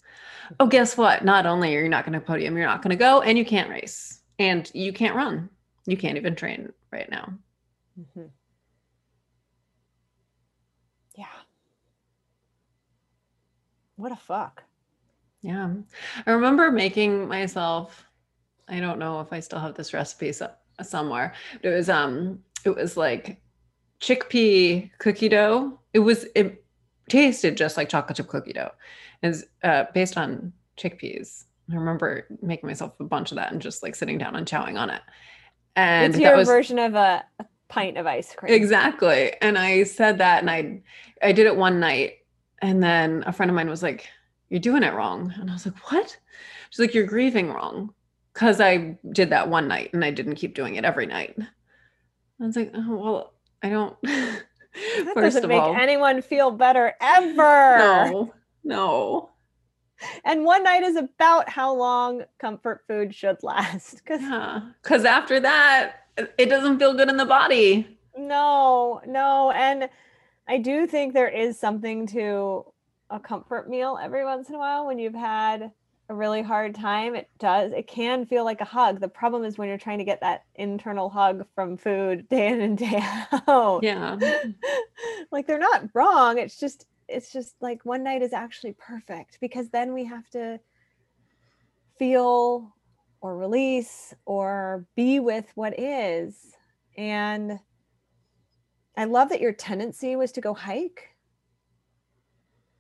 [0.61, 1.25] Oh, guess what?
[1.25, 3.45] Not only are you not going to podium, you're not going to go, and you
[3.45, 5.49] can't race, and you can't run.
[5.87, 7.33] You can't even train right now.
[7.99, 8.31] Mhm.
[11.17, 11.27] yeah
[13.97, 14.63] what a fuck
[15.43, 15.71] Yeah.
[16.27, 18.07] I remember making myself
[18.69, 20.51] I don't know if I still have this recipe so,
[20.83, 21.35] somewhere.
[21.63, 23.41] But it was um it was like
[24.01, 25.81] chickpea cookie dough.
[25.93, 26.65] It was it
[27.09, 28.73] tasted just like chocolate chip cookie dough.
[29.23, 31.45] It's uh based on chickpeas.
[31.71, 34.79] I remember making myself a bunch of that and just like sitting down and chowing
[34.79, 35.03] on it.
[35.75, 39.33] And it's that your was version of a, a pint of ice cream Exactly.
[39.41, 40.83] And I said that and I
[41.23, 42.15] I did it one night
[42.63, 44.09] and then a friend of mine was like,
[44.49, 45.33] You're doing it wrong.
[45.41, 46.17] And I was like, What?
[46.71, 47.93] She's like, You're grieving wrong.
[48.35, 51.37] Cause I did that one night and I didn't keep doing it every night.
[51.39, 54.43] I was like, Oh, well, I don't that
[55.15, 55.75] first doesn't make all.
[55.75, 59.31] anyone feel better ever No, no.
[60.25, 64.61] and one night is about how long comfort food should last because Yeah.
[65.09, 65.97] After that,
[66.37, 67.99] it doesn't feel good in the body.
[68.19, 69.89] no no and
[70.49, 72.65] i do think there is something to
[73.11, 75.71] a comfort meal every once in a while when you've had
[76.09, 77.15] a really hard time.
[77.15, 79.01] It does it can feel like a hug.
[79.01, 82.61] The problem is when you're trying to get that internal hug from food day in
[82.61, 83.03] and day
[83.49, 84.19] out Yeah.
[85.33, 86.39] like they're not wrong.
[86.39, 90.59] It's just it's just like one night is actually perfect because then we have to
[91.99, 92.75] feel
[93.21, 96.37] or release or be with what is.
[96.97, 97.59] And
[98.97, 101.11] i love that your tendency was to go hike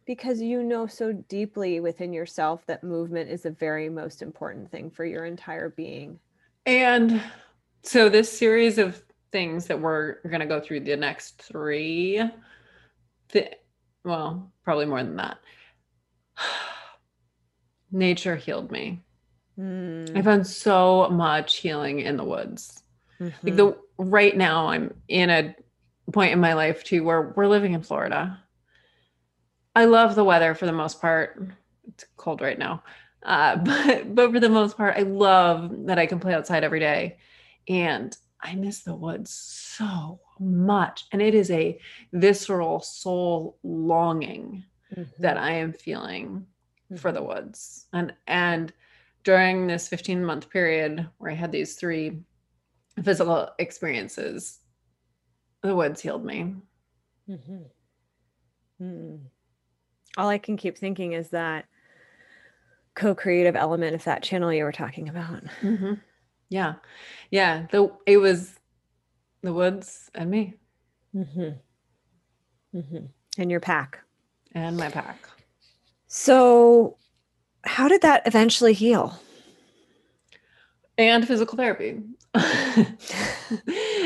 [0.06, 4.90] because you know so deeply within yourself that movement is the very most important thing
[4.90, 6.18] for your entire being
[6.66, 7.22] And
[7.82, 12.20] so this series of things that we're going to go through the next three,
[13.28, 13.54] th-
[14.04, 15.38] well, probably more than that.
[17.92, 19.00] Nature healed me.
[19.58, 20.20] I hmm.
[20.22, 22.82] found so much healing in the woods.
[23.20, 24.10] Like the mm-hmm.
[24.10, 25.54] right now, I'm in a
[26.12, 28.40] point in my life too where we're living in Florida.
[29.74, 31.50] I love the weather for the most part.
[31.88, 32.82] It's cold right now,
[33.22, 36.80] uh, but but for the most part, I love that I can play outside every
[36.80, 37.18] day,
[37.68, 41.06] and I miss the woods so much.
[41.12, 41.78] And it is a
[42.12, 44.64] visceral soul longing
[45.18, 46.46] that I am feeling
[46.96, 47.86] for the woods.
[47.92, 48.72] And and
[49.24, 52.20] during this 15 month period where I had these three
[53.02, 54.60] physical experiences,
[55.66, 56.54] the woods healed me.
[57.28, 57.64] Mhm.
[58.80, 59.20] Mm.
[60.16, 61.66] All I can keep thinking is that
[62.94, 65.44] co-creative element of that channel you were talking about.
[65.60, 66.00] Mhm.
[66.48, 66.74] Yeah.
[67.30, 67.66] Yeah.
[67.70, 68.58] The it was
[69.42, 70.54] the woods and me.
[71.14, 71.58] Mm-hmm.
[72.78, 73.06] Mm-hmm.
[73.38, 74.00] And your pack.
[74.52, 75.18] and my pack.
[76.08, 76.96] So,
[77.64, 79.20] how did that eventually heal?
[80.96, 82.00] And physical therapy.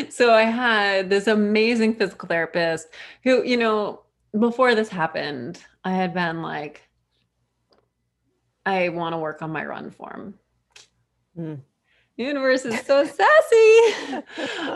[0.08, 2.88] so I had this amazing physical therapist
[3.22, 4.02] who, you know,
[4.38, 6.82] before this happened, I had been like,
[8.66, 10.34] I want to work on my run form.
[11.38, 11.60] Mm.
[12.16, 14.22] Universe is so sassy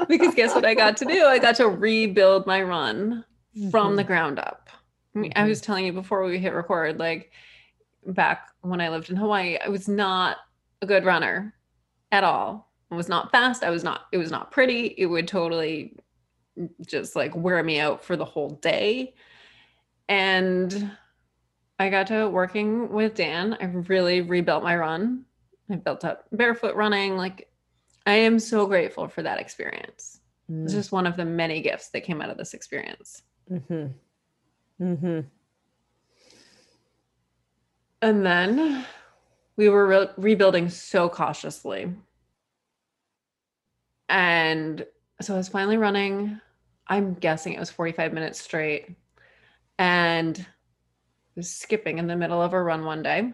[0.08, 1.26] because guess what I got to do?
[1.26, 3.24] I got to rebuild my run
[3.56, 3.70] mm-hmm.
[3.70, 4.08] from the mm-hmm.
[4.08, 4.70] ground up.
[5.14, 5.44] I, mean, mm-hmm.
[5.44, 7.32] I was telling you before we hit record, like
[8.06, 10.38] back when I lived in Hawaii, I was not
[10.80, 11.54] a good runner
[12.10, 12.72] at all.
[12.94, 13.62] Was not fast.
[13.64, 14.94] I was not, it was not pretty.
[14.98, 15.96] It would totally
[16.87, 19.14] just like wear me out for the whole day.
[20.09, 20.92] And
[21.78, 23.57] I got to working with Dan.
[23.61, 25.24] I really rebuilt my run.
[25.70, 27.16] I built up barefoot running.
[27.16, 27.50] Like,
[28.07, 30.20] I am so grateful for that experience.
[30.50, 30.64] Mm.
[30.64, 33.22] It's just one of the many gifts that came out of this experience.
[33.50, 33.87] Mm-hmm.
[34.85, 35.20] Mm-hmm.
[38.02, 38.85] And then
[39.57, 41.92] we were re- rebuilding so cautiously.
[44.14, 44.87] And
[45.20, 46.40] so I was finally running.
[46.87, 48.94] I'm guessing it was 45 minutes straight.
[49.77, 50.46] And
[51.35, 53.33] was skipping in the middle of a run one day.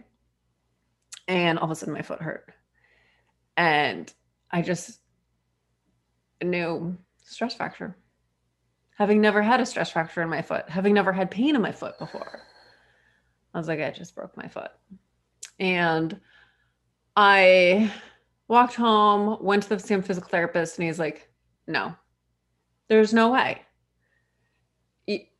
[1.29, 2.51] And all of a sudden my foot hurt.
[3.59, 4.11] And
[4.51, 5.01] i just
[6.43, 7.95] knew stress fracture.
[8.97, 11.73] Having never had a stress fracture in my foot having never had pain in my
[11.73, 12.40] foot before.
[13.53, 14.71] I was like i just broke my foot.
[15.59, 16.19] And
[17.14, 17.93] i
[18.51, 21.31] walked home went to the same physical therapist and he's like
[21.67, 21.95] no
[22.89, 23.63] there's no way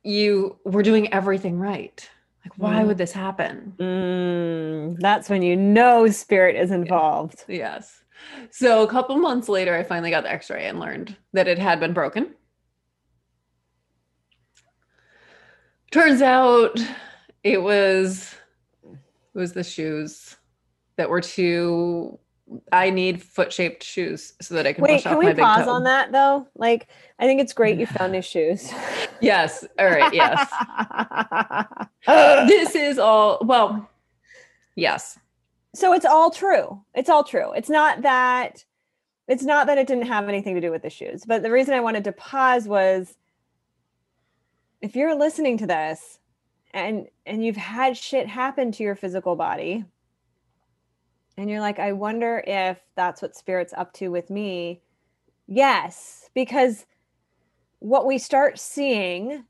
[0.03, 2.09] you were doing everything right
[2.43, 2.87] like, why mm.
[2.87, 3.73] would this happen?
[3.77, 7.45] Mm, that's when you know spirit is involved.
[7.47, 8.03] Yes.
[8.49, 11.59] So a couple months later, I finally got the x ray and learned that it
[11.59, 12.33] had been broken.
[15.91, 16.79] Turns out
[17.43, 18.33] it was
[18.83, 20.35] it was the shoes
[20.97, 22.19] that were too
[22.71, 25.19] I need foot shaped shoes so that I can push up my bike.
[25.19, 25.27] wait.
[25.27, 26.47] Can we pause on that though?
[26.55, 26.87] Like,
[27.19, 28.71] I think it's great you found new shoes.
[29.21, 29.65] yes.
[29.79, 30.13] All right.
[30.13, 30.49] Yes.
[32.47, 33.89] this is all well.
[34.75, 35.19] Yes.
[35.73, 36.81] So it's all true.
[36.93, 37.51] It's all true.
[37.53, 38.65] It's not that.
[39.27, 41.73] It's not that it didn't have anything to do with the shoes, but the reason
[41.73, 43.15] I wanted to pause was,
[44.81, 46.19] if you're listening to this,
[46.73, 49.85] and and you've had shit happen to your physical body
[51.37, 54.81] and you're like, I wonder if that's what spirit's up to with me.
[55.47, 56.85] Yes, because
[57.79, 59.43] what we start seeing,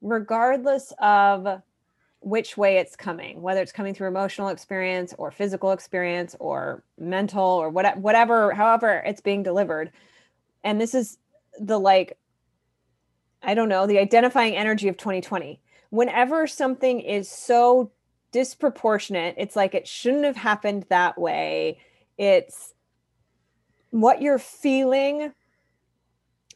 [0.00, 1.62] regardless of
[2.20, 7.42] which way it's coming, whether it's coming through emotional experience or physical experience or mental
[7.42, 9.90] or whatever, whatever, however it's being delivered.
[10.62, 11.18] And this is
[11.58, 12.18] the like,
[13.42, 15.60] I don't know, the identifying energy of 2020.
[15.90, 17.90] Whenever something is so
[18.32, 19.34] disproportionate.
[19.38, 21.78] It's like it shouldn't have happened that way.
[22.18, 22.74] It's
[23.90, 25.32] what you're feeling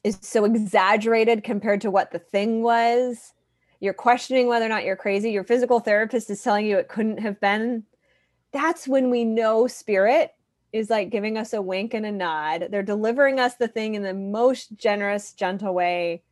[0.02, 3.32] is so exaggerated compared to what the thing was.
[3.80, 5.30] You're questioning whether or not you're crazy.
[5.30, 7.84] Your physical therapist is telling you it couldn't have been.
[8.52, 10.32] That's when we know spirit
[10.72, 12.68] is like giving us a wink and a nod.
[12.70, 16.22] They're delivering us the thing in the most generous, gentle way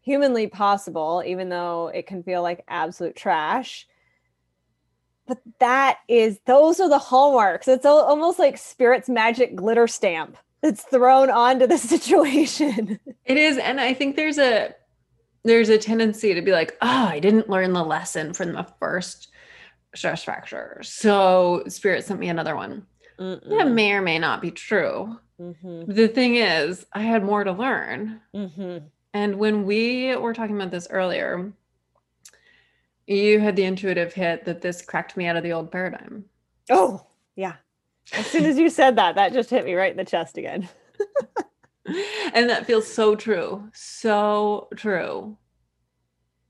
[0.00, 3.86] humanly possible, even though it can feel like absolute trash
[5.28, 10.82] but that is those are the hallmarks it's almost like spirit's magic glitter stamp that's
[10.84, 14.74] thrown onto the situation it is and i think there's a
[15.44, 19.28] there's a tendency to be like oh i didn't learn the lesson from the first
[19.94, 22.84] stress fracture so spirit sent me another one
[23.18, 23.48] Mm-mm.
[23.48, 25.92] that may or may not be true mm-hmm.
[25.92, 28.78] the thing is i had more to learn mm-hmm.
[29.14, 31.52] and when we were talking about this earlier
[33.08, 36.24] you had the intuitive hit that this cracked me out of the old paradigm.
[36.70, 37.06] Oh,
[37.36, 37.54] yeah.
[38.12, 40.68] As soon as you said that, that just hit me right in the chest again.
[42.34, 43.68] and that feels so true.
[43.72, 45.36] So true.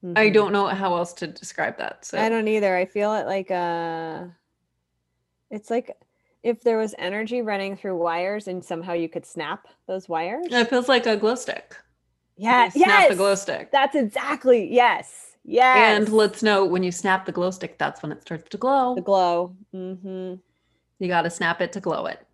[0.05, 0.19] Mm-hmm.
[0.19, 2.05] I don't know how else to describe that.
[2.05, 2.77] So I don't either.
[2.77, 4.27] I feel it like uh
[5.51, 5.97] it's like
[6.43, 10.47] if there was energy running through wires and somehow you could snap those wires.
[10.51, 11.77] It feels like a glow stick.
[12.37, 12.69] Yeah.
[12.69, 13.11] Snap yes.
[13.11, 13.73] the glow stick.
[13.73, 15.28] That's exactly yes.
[15.51, 15.93] Yeah.
[15.93, 18.95] And let's know when you snap the glow stick, that's when it starts to glow.
[18.95, 19.57] The glow.
[19.75, 20.35] Mm-hmm.
[20.99, 22.27] You got to snap it to glow it.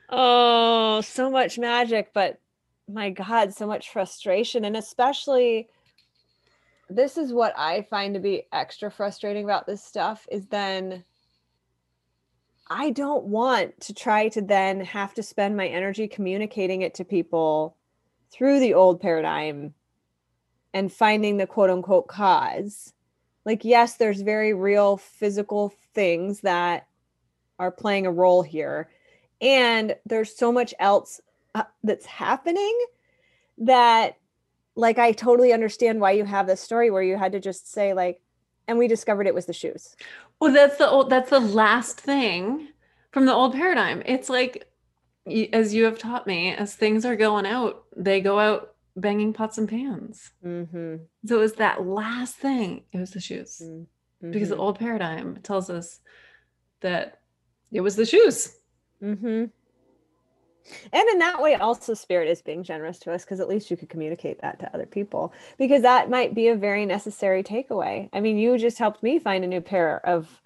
[0.09, 2.41] oh, so much magic, but
[2.89, 4.65] my God, so much frustration.
[4.65, 5.69] And especially,
[6.89, 11.05] this is what I find to be extra frustrating about this stuff is then
[12.69, 17.05] I don't want to try to then have to spend my energy communicating it to
[17.05, 17.77] people
[18.31, 19.75] through the old paradigm
[20.73, 22.93] and finding the quote unquote cause.
[23.45, 26.87] Like yes there's very real physical things that
[27.59, 28.89] are playing a role here
[29.41, 31.21] and there's so much else
[31.55, 32.77] uh, that's happening
[33.59, 34.17] that
[34.75, 37.95] like i totally understand why you have this story where you had to just say
[37.95, 38.21] like
[38.67, 39.95] and we discovered it was the shoes
[40.41, 42.69] well that's the old that's the last thing
[43.11, 44.69] from the old paradigm it's like
[45.53, 49.59] as you have taught me as things are going out they go out banging pots
[49.59, 50.31] and pans.
[50.45, 50.97] Mm-hmm.
[51.27, 52.85] So it was that last thing.
[52.93, 53.61] It was the shoes.
[53.63, 54.31] Mm-hmm.
[54.31, 56.01] Because the old paradigm tells us
[56.81, 57.21] that
[57.73, 58.57] it was the shoes.
[59.03, 59.45] Mm-hmm.
[60.93, 63.77] And in that way, also spirit is being generous to us because at least you
[63.77, 68.09] could communicate that to other people because that might be a very necessary takeaway.
[68.13, 70.41] I mean, you just helped me find a new pair of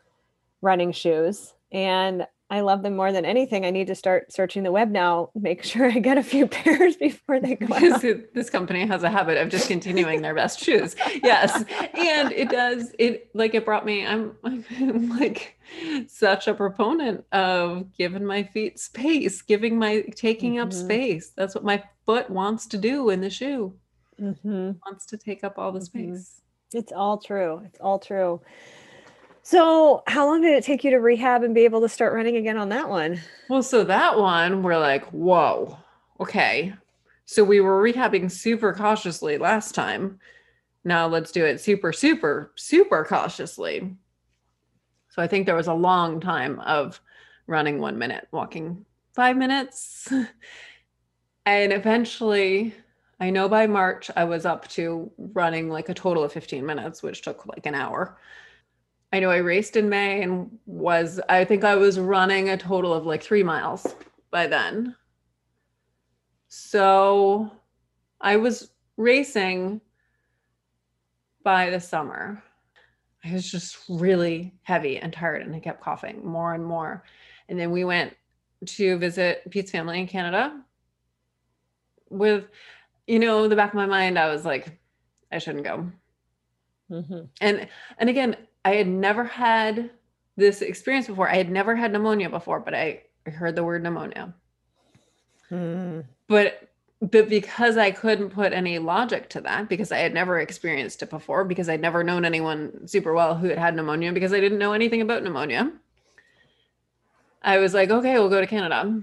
[0.60, 1.54] running shoes.
[1.70, 3.66] And I love them more than anything.
[3.66, 6.96] I need to start searching the web now, make sure I get a few pairs
[6.96, 8.02] before they go out.
[8.34, 10.96] this company has a habit of discontinuing their best shoes.
[11.22, 11.64] Yes.
[11.94, 15.58] And it does it like it brought me I'm, I'm like
[16.06, 20.68] such a proponent of giving my feet space, giving my taking mm-hmm.
[20.68, 21.32] up space.
[21.36, 23.74] That's what my foot wants to do in the shoe.
[24.20, 24.72] Mm-hmm.
[24.86, 26.14] Wants to take up all the mm-hmm.
[26.14, 26.40] space.
[26.72, 27.62] It's all true.
[27.64, 28.40] It's all true.
[29.48, 32.36] So, how long did it take you to rehab and be able to start running
[32.36, 33.18] again on that one?
[33.48, 35.78] Well, so that one, we're like, whoa,
[36.20, 36.74] okay.
[37.24, 40.20] So, we were rehabbing super cautiously last time.
[40.84, 43.96] Now, let's do it super, super, super cautiously.
[45.08, 47.00] So, I think there was a long time of
[47.46, 48.84] running one minute, walking
[49.14, 50.12] five minutes.
[51.46, 52.74] and eventually,
[53.18, 57.02] I know by March, I was up to running like a total of 15 minutes,
[57.02, 58.18] which took like an hour.
[59.12, 62.92] I know I raced in May and was, I think I was running a total
[62.92, 63.94] of like three miles
[64.30, 64.94] by then.
[66.48, 67.50] So
[68.20, 69.80] I was racing
[71.42, 72.42] by the summer.
[73.24, 77.04] I was just really heavy and tired and I kept coughing more and more.
[77.48, 78.14] And then we went
[78.66, 80.60] to visit Pete's family in Canada
[82.10, 82.48] with,
[83.06, 84.78] you know, the back of my mind, I was like,
[85.32, 85.90] I shouldn't go.
[86.90, 87.20] Mm-hmm.
[87.40, 88.36] And and again,
[88.68, 89.88] I had never had
[90.36, 91.30] this experience before.
[91.30, 94.34] I had never had pneumonia before, but I, I heard the word pneumonia.
[95.48, 96.00] Hmm.
[96.26, 96.68] But
[97.00, 101.08] but because I couldn't put any logic to that, because I had never experienced it
[101.08, 104.58] before, because I'd never known anyone super well who had had pneumonia, because I didn't
[104.58, 105.72] know anything about pneumonia,
[107.40, 109.00] I was like, okay, we'll go to Canada.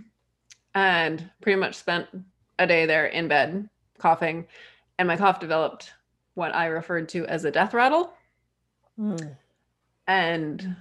[0.76, 2.06] And pretty much spent
[2.60, 4.46] a day there in bed coughing.
[5.00, 5.94] And my cough developed
[6.36, 8.14] what I referred to as a death rattle.
[9.00, 9.36] Mm.
[10.08, 10.76] And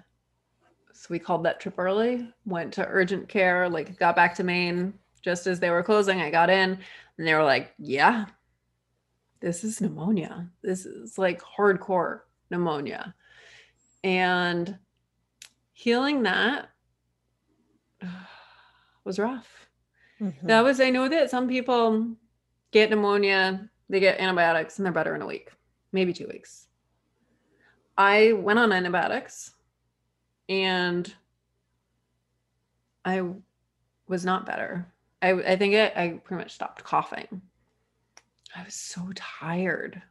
[0.92, 4.94] so we called that trip early, went to urgent care, like got back to Maine
[5.22, 6.20] just as they were closing.
[6.20, 6.78] I got in
[7.18, 8.26] and they were like, yeah,
[9.40, 10.48] this is pneumonia.
[10.62, 12.20] This is like hardcore
[12.50, 13.14] pneumonia.
[14.02, 14.78] And
[15.72, 16.70] healing that
[19.04, 19.68] was rough.
[20.20, 20.46] Mm-hmm.
[20.46, 22.14] That was, I know that some people
[22.70, 25.50] get pneumonia, they get antibiotics, and they're better in a week,
[25.92, 26.66] maybe two weeks.
[27.96, 29.52] I went on antibiotics
[30.48, 31.12] and
[33.04, 33.22] I
[34.08, 34.86] was not better.
[35.22, 37.40] I, I think it, I pretty much stopped coughing.
[38.56, 40.02] I was so tired.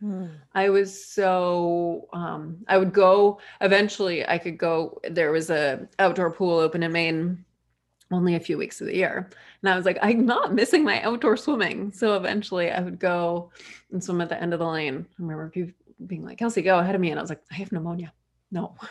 [0.00, 0.26] Hmm.
[0.54, 6.30] I was so um, I would go eventually I could go there was a outdoor
[6.30, 7.44] pool open in Maine
[8.12, 9.28] only a few weeks of the year.
[9.62, 11.90] And I was like, I'm not missing my outdoor swimming.
[11.92, 13.50] So eventually I would go
[13.90, 15.06] and swim at the end of the lane.
[15.10, 15.52] I remember
[16.04, 17.10] being like, Kelsey, go ahead of me.
[17.10, 18.12] And I was like, I have pneumonia.
[18.50, 18.74] No.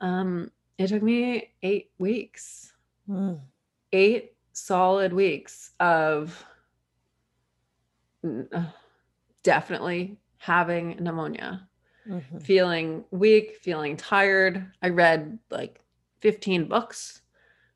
[0.00, 2.72] Um, it took me eight weeks,
[3.08, 3.38] mm.
[3.92, 6.44] eight solid weeks of
[8.26, 8.64] uh,
[9.44, 11.68] definitely having pneumonia,
[12.08, 12.38] mm-hmm.
[12.38, 14.66] feeling weak, feeling tired.
[14.82, 15.80] I read like
[16.18, 17.22] 15 books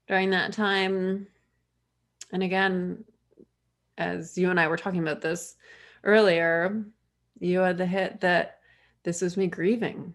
[0.09, 1.29] during that time.
[2.33, 3.05] And again,
[3.99, 5.57] as you and I were talking about this
[6.05, 6.85] earlier,
[7.39, 8.59] you had the hit that
[9.03, 10.15] this was me grieving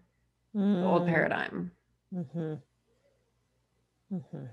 [0.54, 0.80] mm.
[0.80, 1.08] the old mm.
[1.08, 1.70] paradigm.
[2.14, 2.54] Mm-hmm.
[4.14, 4.44] Mm-hmm.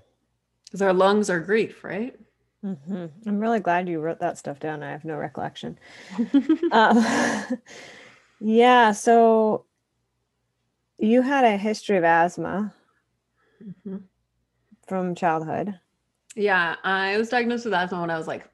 [0.64, 2.18] Because our lungs are grief, right?
[2.64, 3.06] Mm-hmm.
[3.26, 4.82] I'm really glad you wrote that stuff down.
[4.82, 5.78] I have no recollection.
[6.72, 7.44] uh,
[8.40, 8.92] yeah.
[8.92, 9.64] So
[10.98, 12.72] you had a history of asthma
[13.62, 13.96] mm-hmm.
[14.86, 15.78] from childhood.
[16.36, 16.76] Yeah.
[16.84, 18.48] I was diagnosed with asthma when I was like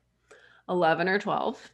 [0.68, 1.70] 11 or 12.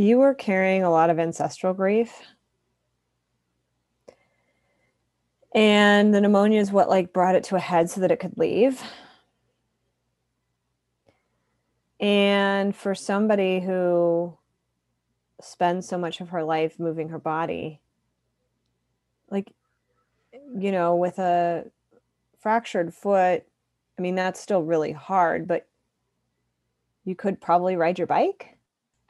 [0.00, 2.22] You were carrying a lot of ancestral grief.
[5.54, 8.38] And the pneumonia is what like brought it to a head so that it could
[8.38, 8.82] leave.
[11.98, 14.36] And for somebody who
[15.40, 17.80] spends so much of her life moving her body,
[19.28, 19.52] like,
[20.56, 21.64] you know, with a
[22.38, 23.44] fractured foot,
[23.98, 25.66] I mean, that's still really hard, but
[27.04, 28.56] you could probably ride your bike.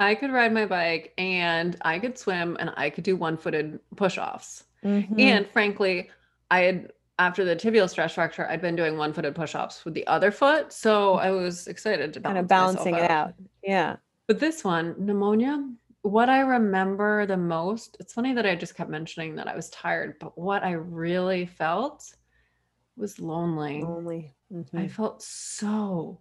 [0.00, 3.78] I could ride my bike and I could swim and I could do one footed
[3.96, 4.64] push offs.
[4.82, 5.20] Mm-hmm.
[5.20, 6.10] And frankly,
[6.50, 9.92] I had after the tibial stress fracture, I'd been doing one footed push ups with
[9.92, 10.72] the other foot.
[10.72, 13.34] So I was excited to kind of balancing it out.
[13.62, 13.96] Yeah.
[14.26, 15.68] But this one, pneumonia,
[16.00, 19.68] what I remember the most, it's funny that I just kept mentioning that I was
[19.68, 22.10] tired, but what I really felt
[22.96, 23.82] was lonely.
[23.82, 24.34] Lonely.
[24.50, 24.78] Mm-hmm.
[24.78, 26.20] I felt so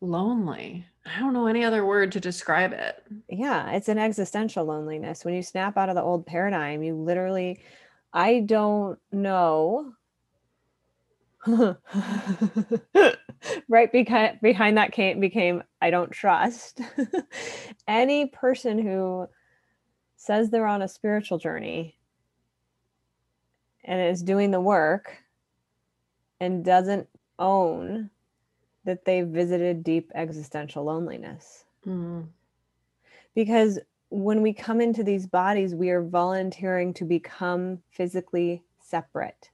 [0.00, 0.86] lonely.
[1.06, 3.02] I don't know any other word to describe it.
[3.28, 5.24] Yeah, it's an existential loneliness.
[5.24, 7.60] When you snap out of the old paradigm, you literally,
[8.12, 9.92] I don't know.
[13.68, 16.82] right behind behind that came became I don't trust.
[17.88, 19.26] Any person who
[20.16, 21.96] says they're on a spiritual journey
[23.84, 25.16] and is doing the work
[26.40, 28.10] and doesn't own
[28.90, 31.64] that they've visited deep existential loneliness.
[31.86, 32.26] Mm.
[33.36, 33.78] Because
[34.08, 39.50] when we come into these bodies, we are volunteering to become physically separate.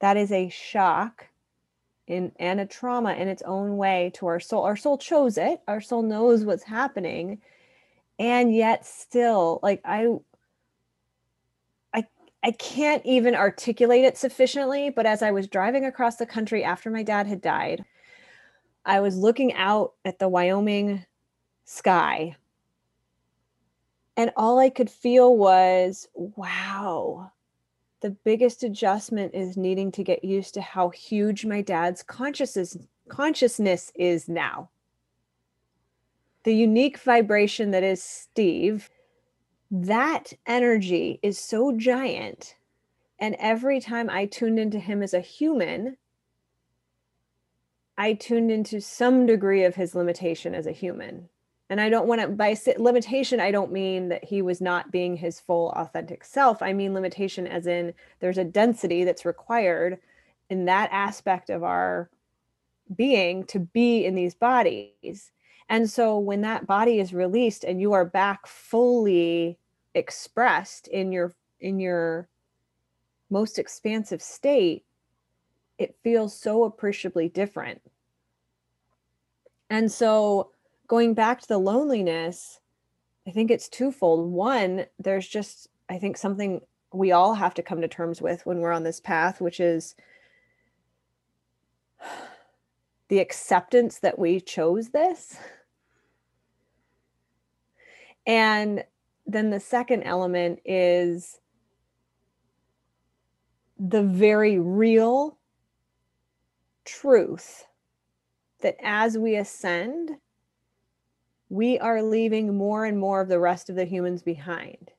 [0.00, 1.28] That is a shock
[2.06, 4.64] in, and a trauma in its own way to our soul.
[4.64, 7.40] Our soul chose it, our soul knows what's happening.
[8.18, 10.18] And yet, still, like, I
[12.44, 16.90] I can't even articulate it sufficiently, but as I was driving across the country after
[16.90, 17.86] my dad had died,
[18.84, 21.04] I was looking out at the Wyoming
[21.64, 22.36] sky.
[24.16, 27.32] And all I could feel was, wow,
[28.00, 32.76] the biggest adjustment is needing to get used to how huge my dad's consciousness
[33.08, 34.70] consciousness is now.
[36.44, 38.88] The unique vibration that is Steve
[39.70, 42.54] that energy is so giant.
[43.18, 45.96] And every time I tuned into him as a human,
[47.96, 51.28] I tuned into some degree of his limitation as a human.
[51.70, 55.16] And I don't want to, by limitation, I don't mean that he was not being
[55.16, 56.60] his full authentic self.
[56.60, 59.98] I mean limitation as in there's a density that's required
[60.50, 62.10] in that aspect of our
[62.94, 65.30] being to be in these bodies.
[65.68, 69.58] And so when that body is released and you are back fully
[69.94, 72.28] expressed in your in your
[73.30, 74.84] most expansive state
[75.78, 77.80] it feels so appreciably different.
[79.70, 80.50] And so
[80.86, 82.60] going back to the loneliness
[83.26, 84.30] i think it's twofold.
[84.30, 86.60] One there's just i think something
[86.92, 89.94] we all have to come to terms with when we're on this path which is
[93.08, 95.36] the acceptance that we chose this.
[98.26, 98.84] And
[99.26, 101.38] then the second element is
[103.78, 105.36] the very real
[106.84, 107.64] truth
[108.60, 110.10] that as we ascend,
[111.48, 114.90] we are leaving more and more of the rest of the humans behind.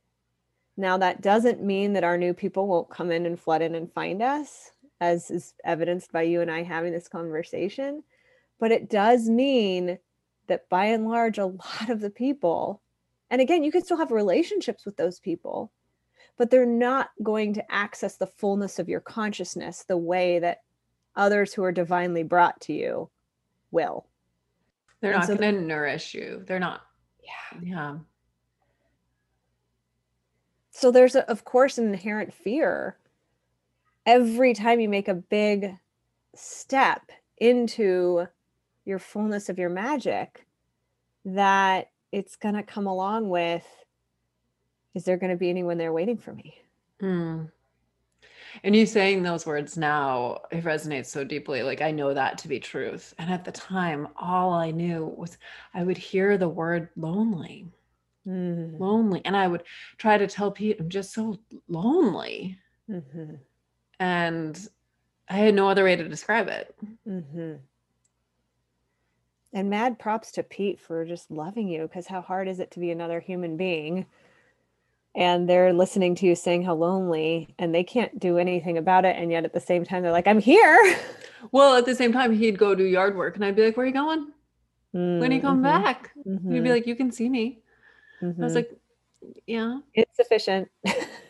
[0.78, 3.92] Now, that doesn't mean that our new people won't come in and flood in and
[3.92, 8.04] find us, as is evidenced by you and I having this conversation.
[8.60, 9.98] But it does mean
[10.48, 12.82] that by and large, a lot of the people
[13.30, 15.72] and again, you can still have relationships with those people,
[16.38, 20.60] but they're not going to access the fullness of your consciousness the way that
[21.16, 23.10] others who are divinely brought to you
[23.72, 24.06] will.
[25.02, 26.44] They're and not so going to nourish you.
[26.46, 26.82] They're not.
[27.24, 27.60] Yeah.
[27.62, 27.98] Yeah.
[30.72, 32.98] So there's, a, of course, an inherent fear
[34.06, 35.78] every time you make a big
[36.36, 38.28] step into
[38.86, 40.46] your fullness of your magic
[41.26, 43.66] that it's going to come along with
[44.94, 46.56] is there going to be anyone there waiting for me
[47.02, 47.50] mm.
[48.64, 52.48] And you saying those words now it resonates so deeply like i know that to
[52.48, 55.38] be truth and at the time all i knew was
[55.74, 57.68] i would hear the word lonely
[58.28, 58.80] mm.
[58.80, 59.64] lonely and i would
[59.98, 61.38] try to tell pete i'm just so
[61.68, 62.58] lonely
[62.90, 63.36] mm-hmm.
[64.00, 64.68] and
[65.30, 66.76] i had no other way to describe it
[67.08, 67.56] mm-hmm.
[69.56, 72.80] And mad props to Pete for just loving you because how hard is it to
[72.82, 74.06] be another human being?
[75.16, 79.16] And they're listening to you saying how lonely and they can't do anything about it.
[79.16, 80.98] And yet at the same time, they're like, I'm here.
[81.52, 83.84] Well, at the same time, he'd go do yard work and I'd be like, Where
[83.84, 84.32] are you going?
[84.96, 85.20] Mm-hmm.
[85.20, 85.84] When are you coming mm-hmm.
[85.84, 86.12] back?
[86.26, 86.52] Mm-hmm.
[86.52, 87.60] He'd be like, You can see me.
[88.20, 88.42] Mm-hmm.
[88.42, 88.74] I was mm-hmm.
[89.22, 89.80] like, Yeah.
[89.94, 90.70] It's sufficient.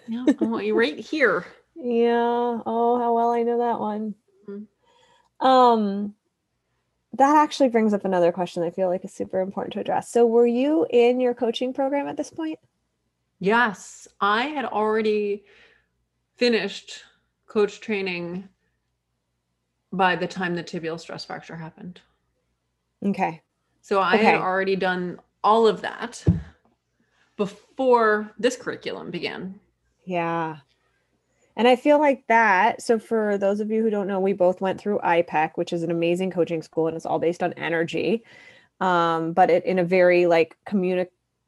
[0.08, 0.26] yeah.
[0.40, 1.46] I want you right here.
[1.76, 2.62] Yeah.
[2.66, 4.16] Oh, how well I know that one.
[4.48, 5.46] Mm-hmm.
[5.46, 6.16] Um,
[7.14, 10.10] that actually brings up another question I feel like is super important to address.
[10.10, 12.60] So, were you in your coaching program at this point?
[13.40, 15.46] Yes, I had already
[16.36, 17.04] finished
[17.48, 18.48] coach training
[19.92, 22.02] by the time the tibial stress fracture happened.
[23.06, 23.42] Okay.
[23.82, 24.26] So I Okay.
[24.26, 26.26] had already done all of that
[27.38, 29.60] before this curriculum began.
[30.06, 30.58] Yeah.
[31.56, 32.82] And I feel like that.
[32.82, 35.84] So, for those of you who don't know, we both went through IPEC, which is
[35.84, 38.24] an amazing coaching school and it's all based on energy,
[38.82, 40.58] um, but it in a very like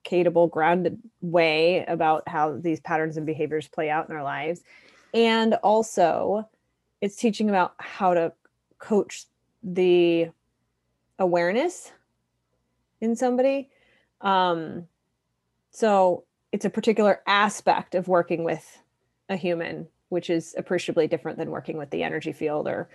[0.08, 4.62] communicatable, grounded way about how these patterns and behaviors play out in our lives.
[5.14, 6.49] And also,
[7.01, 8.34] it's teaching about how to
[8.80, 9.26] coach
[9.64, 10.30] the
[11.20, 11.91] awareness
[13.01, 13.70] in somebody.
[14.22, 14.88] Um,
[15.72, 18.82] so, it's a particular aspect of working with
[19.30, 22.89] a human which is appreciably different than working with the energy field or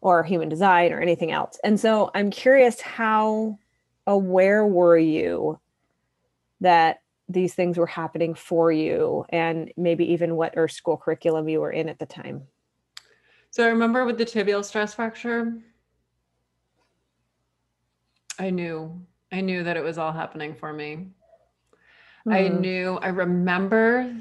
[0.00, 3.58] or human design or anything else and so i'm curious how
[4.06, 5.58] aware were you
[6.60, 6.98] that
[7.28, 11.70] these things were happening for you and maybe even what or school curriculum you were
[11.72, 12.46] in at the time
[13.50, 15.54] So I remember with the tibial stress fracture,
[18.38, 21.08] I knew, I knew that it was all happening for me.
[22.30, 22.60] I Hmm.
[22.60, 24.14] knew, I remember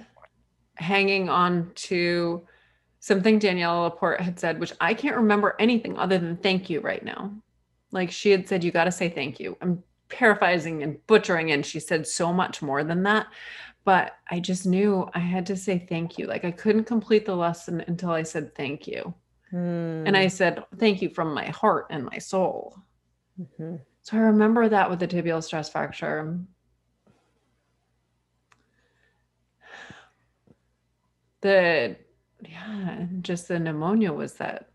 [0.75, 2.47] hanging on to
[2.99, 7.03] something Danielle LaPorte had said, which I can't remember anything other than thank you right
[7.03, 7.31] now.
[7.91, 9.57] Like she had said, you got to say thank you.
[9.61, 13.27] I'm paraphrasing and butchering, and she said so much more than that.
[13.83, 16.27] But I just knew I had to say thank you.
[16.27, 19.13] Like I couldn't complete the lesson until I said thank you.
[19.51, 20.03] Hmm.
[20.05, 22.77] And I said thank you from my heart and my soul.
[23.39, 23.79] Mhm.
[24.01, 26.37] So I remember that with the tibial stress fracture.
[31.41, 31.95] The
[32.41, 34.69] yeah, just the pneumonia was that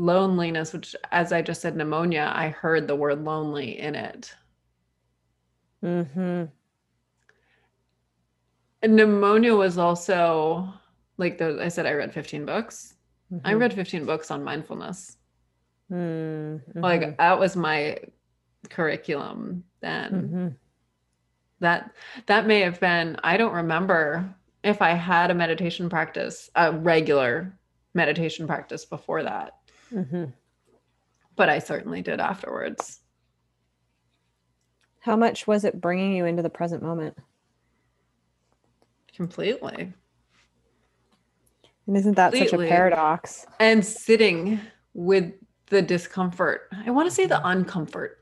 [0.00, 4.34] loneliness, which as I just said, pneumonia, I heard the word lonely in it.
[5.82, 6.50] Mhm.
[8.82, 10.72] And pneumonia was also
[11.18, 12.94] like the I said, I read 15 books.
[13.44, 13.60] I Mhm.
[13.60, 15.18] read 15 books on mindfulness.
[15.90, 17.98] Mm, Like that was my
[18.70, 20.12] curriculum then.
[20.12, 20.56] mhm.
[21.60, 21.92] that
[22.26, 27.58] that may have been i don't remember if i had a meditation practice a regular
[27.94, 29.58] meditation practice before that
[29.92, 30.32] Mhm.
[31.36, 33.00] but i certainly did afterwards.
[35.00, 37.16] How much was it bringing you into the present moment?
[39.14, 39.92] Completely.
[41.86, 43.46] And isn't that such a paradox?
[43.58, 44.60] And sitting
[44.92, 45.32] with
[45.66, 46.68] the discomfort.
[46.84, 48.16] I want to say the uncomfort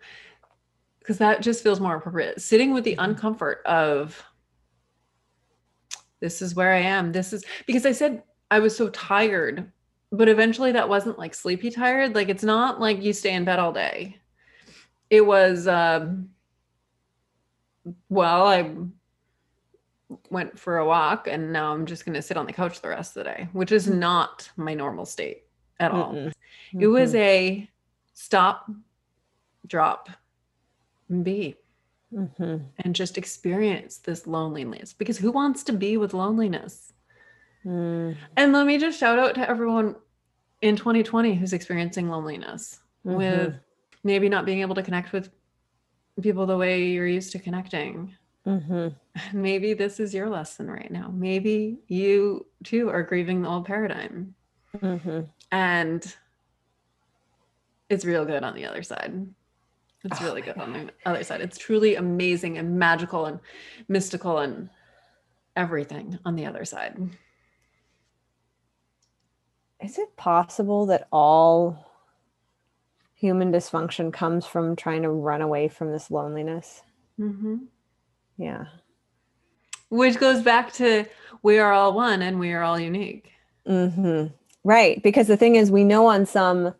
[1.00, 2.40] because that just feels more appropriate.
[2.40, 4.22] Sitting with the uncomfort of
[6.20, 7.12] this is where i am.
[7.12, 9.72] This is because i said i was so tired
[10.10, 12.14] but eventually that wasn't like sleepy tired.
[12.14, 14.16] Like it's not like you stay in bed all day.
[15.10, 16.30] It was um
[18.08, 18.70] well i
[20.30, 22.88] went for a walk and now i'm just going to sit on the couch the
[22.88, 25.44] rest of the day which is not my normal state
[25.80, 26.12] at all.
[26.12, 26.32] Mm-mm.
[26.78, 27.68] it was a
[28.14, 28.70] stop
[29.66, 30.08] drop
[31.08, 31.56] and be.
[32.12, 32.64] Mhm.
[32.78, 36.92] and just experience this loneliness because who wants to be with loneliness
[37.68, 38.16] Mm.
[38.38, 39.94] and let me just shout out to everyone
[40.62, 43.60] in 2020 who's experiencing loneliness with Mhm.
[44.04, 45.30] maybe not being able to connect with
[46.22, 48.14] people the way you're used to connecting
[48.46, 48.94] Mhm.
[49.34, 54.34] maybe this is your lesson right now maybe you too are grieving the old paradigm
[54.78, 55.28] Mhm.
[55.52, 56.16] and
[57.90, 59.26] it's real good on the other side
[60.04, 63.40] it's Oh really good on the other side it's truly amazing and magical and
[63.88, 64.70] mystical and
[65.56, 66.96] everything on the other side
[69.88, 71.86] Is it possible that all
[73.14, 76.82] human dysfunction comes from trying to run away from this loneliness?
[77.16, 77.56] hmm
[78.36, 78.66] Yeah.
[79.88, 81.06] which goes back to
[81.42, 83.32] we are all one and we are all unique
[83.66, 84.26] hmm
[84.62, 85.02] Right.
[85.02, 86.74] Because the thing is, we know on some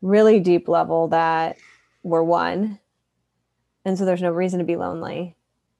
[0.00, 1.58] really deep level that
[2.02, 2.78] we're one.
[3.84, 5.36] And so there's no reason to be lonely.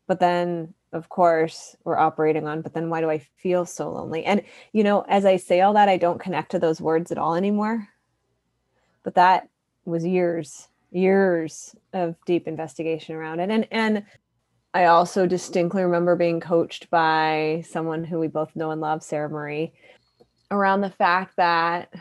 [0.07, 4.25] But then, of course, we're operating on, but then why do I feel so lonely?
[4.25, 7.19] And, you know, as I say all that, I don't connect to those words at
[7.19, 7.89] all anymore.
[9.03, 9.49] But that
[9.85, 13.51] was years, years of deep investigation around it.
[13.51, 14.05] And, and,
[14.77, 19.31] I also distinctly remember being coached by someone who we both know and love, Sarah
[19.31, 19.73] Marie,
[20.51, 21.95] around the fact that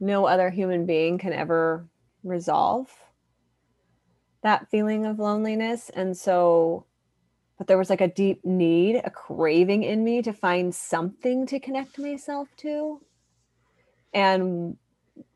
[0.00, 1.86] no other human being can ever
[2.24, 2.90] resolve
[4.42, 5.90] that feeling of loneliness.
[5.90, 6.86] And so,
[7.58, 11.58] but there was like a deep need, a craving in me to find something to
[11.58, 13.00] connect myself to.
[14.12, 14.76] And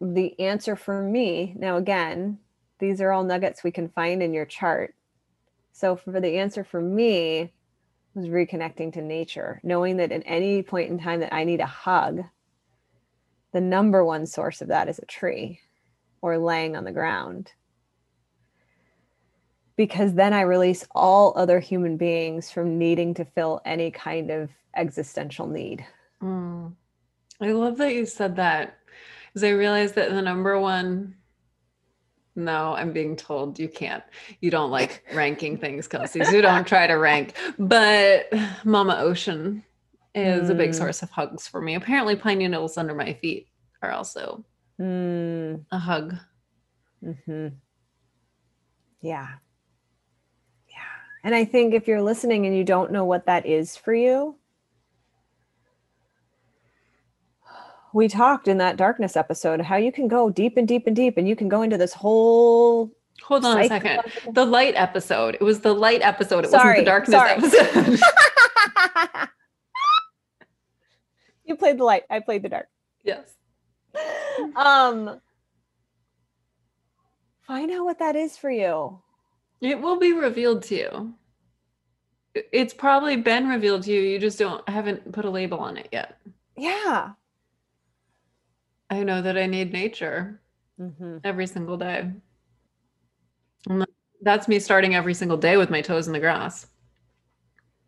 [0.01, 2.39] the answer for me, now again,
[2.79, 4.95] these are all nuggets we can find in your chart.
[5.73, 7.53] So for the answer for me
[8.15, 11.67] was reconnecting to nature, knowing that at any point in time that I need a
[11.67, 12.25] hug,
[13.53, 15.61] the number one source of that is a tree
[16.21, 17.53] or laying on the ground.
[19.77, 24.51] Because then I release all other human beings from needing to fill any kind of
[24.77, 25.85] existential need.
[26.23, 26.75] Mm.
[27.41, 28.79] I love that you said that
[29.29, 31.17] because I realized that the number one
[32.37, 34.05] no, I'm being told you can't.
[34.41, 36.25] You don't like ranking things, Kelsey.
[36.25, 37.35] So you don't try to rank.
[37.59, 38.33] But
[38.65, 39.65] Mama Ocean
[40.15, 40.51] is mm.
[40.51, 40.75] a big mm.
[40.75, 41.75] source of hugs for me.
[41.75, 43.49] Apparently, pine needles under my feet
[43.83, 44.45] are also
[44.81, 45.65] mm.
[45.71, 46.17] a hug.
[47.05, 47.49] Mm-hmm.
[49.03, 49.29] Yeah.
[51.23, 54.37] And I think if you're listening and you don't know what that is for you,
[57.93, 61.17] we talked in that darkness episode how you can go deep and deep and deep
[61.17, 62.91] and you can go into this whole
[63.23, 64.01] hold on a second.
[64.33, 65.35] the light episode.
[65.35, 66.45] It was the light episode.
[66.45, 67.83] It sorry, wasn't the darkness sorry.
[67.83, 68.01] episode.
[71.51, 72.05] You played the light.
[72.09, 72.69] I played the dark.
[73.03, 73.35] Yes.
[74.55, 75.21] Um
[77.41, 79.01] find out what that is for you
[79.61, 81.15] it will be revealed to you
[82.35, 85.89] it's probably been revealed to you you just don't haven't put a label on it
[85.93, 86.19] yet
[86.57, 87.11] yeah
[88.91, 90.41] I know that I need nature
[90.79, 91.19] mm-hmm.
[91.23, 92.11] every single day.
[93.69, 93.87] And
[94.21, 96.67] that's me starting every single day with my toes in the grass.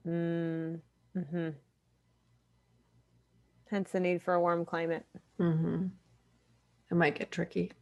[0.07, 1.49] Mm-hmm.
[3.69, 5.05] Hence the need for a warm climate.
[5.41, 5.87] Mm-hmm.
[6.91, 7.73] It might get tricky.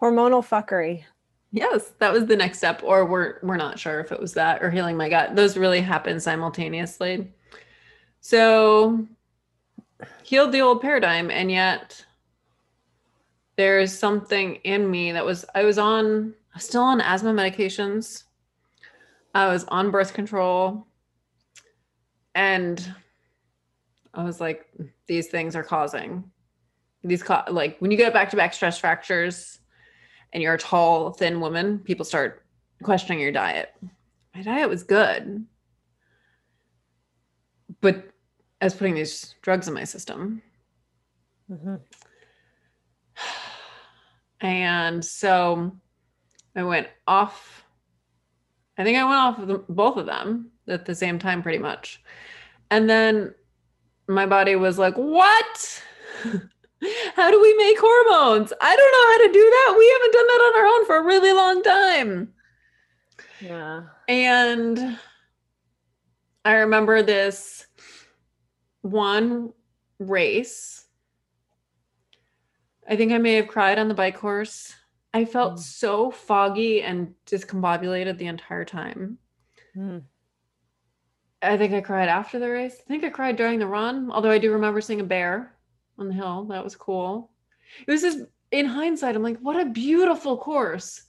[0.00, 1.04] Hormonal fuckery.
[1.52, 4.62] Yes, that was the next step, or we're we're not sure if it was that
[4.62, 5.34] or healing my gut.
[5.34, 7.32] Those really happen simultaneously.
[8.20, 9.06] So
[10.22, 12.04] healed the old paradigm and yet
[13.56, 18.24] there's something in me that was I was on still on asthma medications.
[19.34, 20.86] I was on birth control
[22.34, 22.94] and
[24.14, 24.66] I was like
[25.06, 26.30] these things are causing
[27.02, 29.59] these co- like when you get back to back stress fractures
[30.32, 32.44] and you're a tall thin woman, people start
[32.82, 33.74] questioning your diet.
[34.34, 35.44] My diet was good.
[37.80, 38.10] But
[38.60, 40.42] as putting these drugs in my system.
[41.50, 41.76] Mm-hmm.
[44.42, 45.76] And so
[46.56, 47.66] I went off.
[48.78, 51.58] I think I went off of the, both of them at the same time, pretty
[51.58, 52.02] much.
[52.70, 53.34] And then
[54.08, 55.82] my body was like, What?
[57.14, 58.52] how do we make hormones?
[58.60, 59.74] I don't know how to do that.
[59.78, 62.32] We haven't done that on our own for a really long time.
[63.40, 63.82] Yeah.
[64.08, 64.98] And
[66.44, 67.66] I remember this
[68.82, 69.52] one
[69.98, 70.86] race.
[72.88, 74.74] I think I may have cried on the bike course.
[75.12, 75.58] I felt mm.
[75.58, 79.18] so foggy and discombobulated the entire time.
[79.76, 80.02] Mm.
[81.42, 82.76] I think I cried after the race.
[82.80, 85.54] I think I cried during the run, although I do remember seeing a bear
[85.98, 86.44] on the hill.
[86.44, 87.30] That was cool.
[87.86, 88.20] It was just
[88.50, 91.02] in hindsight, I'm like, what a beautiful course.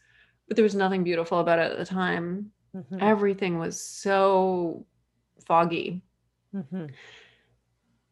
[0.48, 2.52] But there was nothing beautiful about it at the time.
[2.76, 2.98] Mm-hmm.
[3.02, 4.86] Everything was so
[5.46, 6.02] foggy.
[6.56, 6.88] Mm-hmm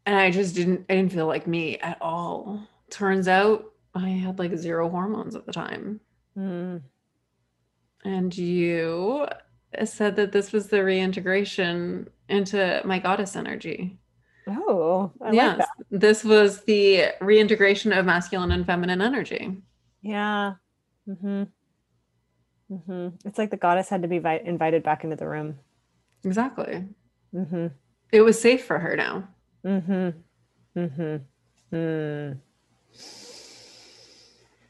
[0.10, 2.68] and I just didn't I didn't feel like me at all.
[2.90, 6.00] Turns out I had like zero hormones at the time.
[6.36, 6.82] Mm.
[8.04, 9.28] And you
[9.84, 14.00] said that this was the reintegration into my goddess energy.
[14.52, 15.60] Oh, I yes.
[15.60, 19.58] Like this was the reintegration of masculine and feminine energy.
[20.02, 20.54] Yeah.
[21.08, 21.44] Mm-hmm.
[22.72, 23.08] Mm-hmm.
[23.26, 25.58] It's like the goddess had to be vi- invited back into the room.
[26.24, 26.86] Exactly.
[27.34, 27.68] Mm-hmm.
[28.12, 29.28] It was safe for her now.
[29.66, 30.80] Mm-hmm.
[30.80, 31.76] Mm-hmm.
[31.76, 32.38] Mm.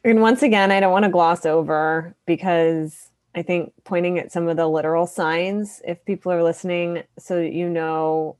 [0.03, 4.47] And once again, I don't want to gloss over because I think pointing at some
[4.47, 8.38] of the literal signs, if people are listening, so that you know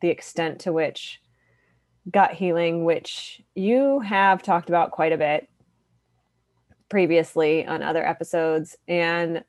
[0.00, 1.20] the extent to which
[2.10, 5.48] gut healing, which you have talked about quite a bit
[6.88, 8.76] previously on other episodes.
[8.88, 9.44] And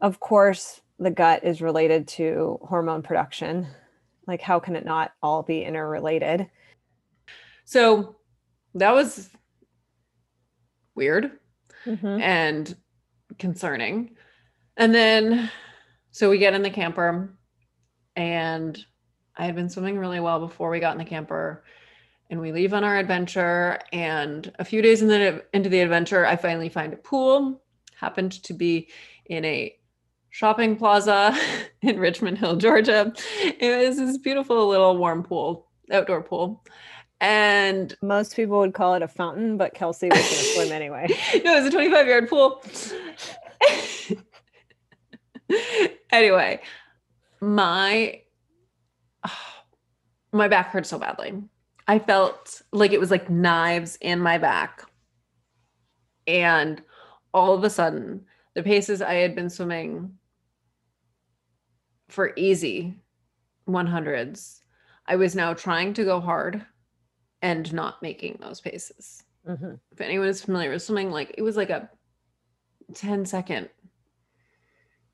[0.00, 3.66] of course, the gut is related to hormone production
[4.26, 6.50] like, how can it not all be interrelated?
[7.64, 8.16] So
[8.74, 9.30] that was
[10.94, 11.30] weird
[11.84, 12.20] mm-hmm.
[12.20, 12.76] and
[13.38, 14.16] concerning.
[14.76, 15.50] And then,
[16.10, 17.34] so we get in the camper,
[18.14, 18.78] and
[19.36, 21.64] I had been swimming really well before we got in the camper.
[22.28, 23.78] And we leave on our adventure.
[23.92, 27.62] And a few days in the, into the adventure, I finally find a pool.
[27.98, 28.88] Happened to be
[29.26, 29.76] in a
[30.30, 31.36] shopping plaza
[31.82, 33.12] in Richmond Hill, Georgia.
[33.42, 36.64] It was this beautiful little warm pool, outdoor pool.
[37.20, 41.06] And most people would call it a fountain, but Kelsey was going to swim anyway.
[41.44, 42.62] no, it was a 25 yard pool.
[46.12, 46.60] anyway,
[47.40, 48.20] my
[50.36, 51.42] my back hurt so badly.
[51.88, 54.82] I felt like it was like knives in my back.
[56.26, 56.82] And
[57.32, 58.24] all of a sudden,
[58.54, 60.12] the paces I had been swimming
[62.08, 62.94] for easy
[63.68, 64.60] 100s,
[65.06, 66.64] I was now trying to go hard
[67.42, 69.22] and not making those paces.
[69.46, 69.74] Mm-hmm.
[69.92, 71.88] If anyone is familiar with swimming, like it was like a
[72.94, 73.68] 10 second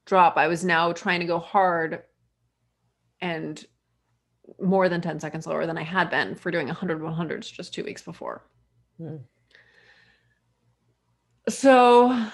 [0.07, 0.37] drop.
[0.37, 2.03] I was now trying to go hard
[3.21, 3.65] and
[4.61, 7.85] more than 10 seconds lower than I had been for doing 100 100s just two
[7.85, 8.45] weeks before.
[9.01, 9.21] Mm.
[11.49, 12.29] So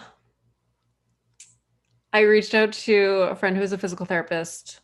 [2.12, 4.80] I reached out to a friend who is a physical therapist,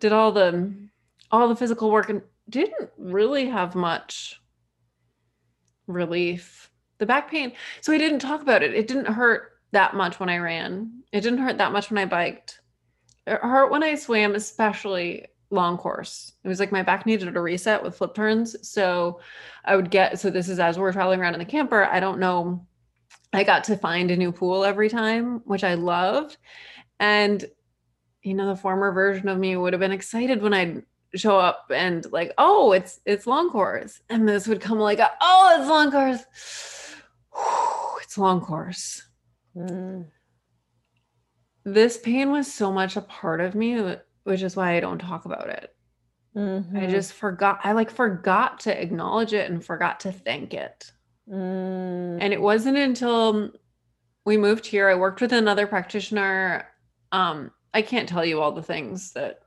[0.00, 0.72] did all the
[1.30, 4.40] all the physical work and didn't really have much
[5.86, 6.70] relief.
[6.98, 7.52] The back pain.
[7.80, 8.74] So I didn't talk about it.
[8.74, 11.02] It didn't hurt that much when I ran.
[11.12, 12.60] It didn't hurt that much when I biked.
[13.26, 16.32] It hurt when I swam, especially long course.
[16.44, 18.56] It was like my back needed a reset with flip turns.
[18.68, 19.20] So
[19.64, 21.84] I would get, so this is as we're traveling around in the camper.
[21.84, 22.66] I don't know.
[23.32, 26.36] I got to find a new pool every time, which I loved.
[26.98, 27.44] And,
[28.22, 30.82] you know, the former version of me would have been excited when I'd
[31.14, 34.00] show up and like, oh, it's, it's long course.
[34.08, 36.24] And this would come like, oh, it's long course.
[38.02, 39.02] it's long course.
[39.56, 40.06] Mm.
[41.64, 43.80] This pain was so much a part of me
[44.26, 45.74] which is why I don't talk about it.
[46.36, 46.76] Mm-hmm.
[46.76, 50.90] I just forgot, I like forgot to acknowledge it and forgot to thank it.
[51.30, 52.18] Mm.
[52.20, 53.52] And it wasn't until
[54.24, 56.66] we moved here, I worked with another practitioner.
[57.12, 59.40] Um, I can't tell you all the things that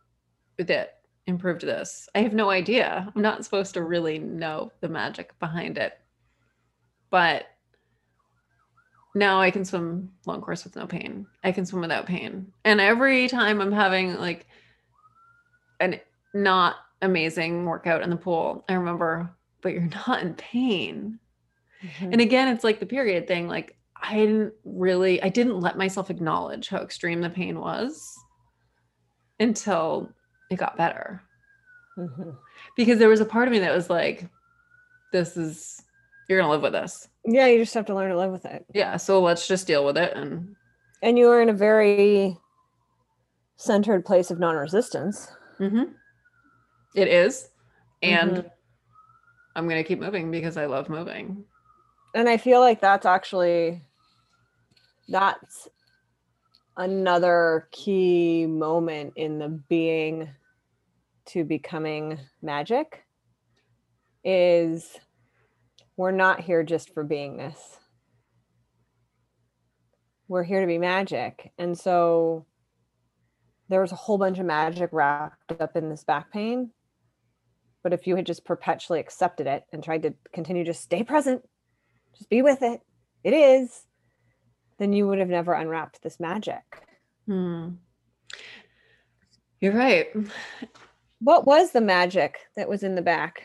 [0.57, 2.07] that improved this.
[2.15, 3.11] I have no idea.
[3.13, 5.93] I'm not supposed to really know the magic behind it.
[7.09, 7.47] But
[9.13, 11.27] now I can swim long course with no pain.
[11.43, 12.51] I can swim without pain.
[12.63, 14.47] And every time I'm having like
[15.79, 15.99] an
[16.33, 18.63] not amazing workout in the pool.
[18.69, 21.19] I remember, but you're not in pain.
[21.83, 22.13] Mm-hmm.
[22.13, 23.47] And again, it's like the period thing.
[23.47, 28.17] Like I didn't really, I didn't let myself acknowledge how extreme the pain was
[29.39, 30.09] until
[30.51, 31.21] it got better.
[31.97, 32.31] Mm-hmm.
[32.75, 34.27] Because there was a part of me that was like,
[35.11, 35.81] this is,
[36.27, 37.07] you're going to live with this.
[37.25, 38.65] Yeah, you just have to learn to live with it.
[38.73, 38.97] Yeah.
[38.97, 40.15] So let's just deal with it.
[40.15, 40.55] And,
[41.01, 42.37] and you were in a very
[43.57, 45.29] centered place of non resistance.
[45.59, 45.83] Mm-hmm.
[46.95, 47.49] It is.
[48.01, 48.47] And mm-hmm.
[49.55, 51.43] I'm going to keep moving because I love moving.
[52.15, 53.81] And I feel like that's actually
[55.07, 55.67] that's
[56.77, 60.29] another key moment in the being
[61.25, 63.03] to becoming magic
[64.23, 64.97] is
[65.97, 67.57] we're not here just for beingness.
[70.27, 71.51] We're here to be magic.
[71.57, 72.45] And so
[73.69, 76.71] there was a whole bunch of magic wrapped up in this back pain.
[77.83, 81.47] But if you had just perpetually accepted it and tried to continue to stay present,
[82.17, 82.81] just be with it,
[83.23, 83.85] it is,
[84.79, 86.63] then you would have never unwrapped this magic.
[87.25, 87.69] Hmm.
[89.61, 90.07] You're right.
[91.19, 93.43] What was the magic that was in the back?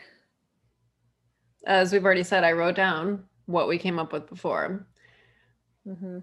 [1.67, 4.87] As we've already said, I wrote down what we came up with before.
[5.85, 6.19] Mm-hmm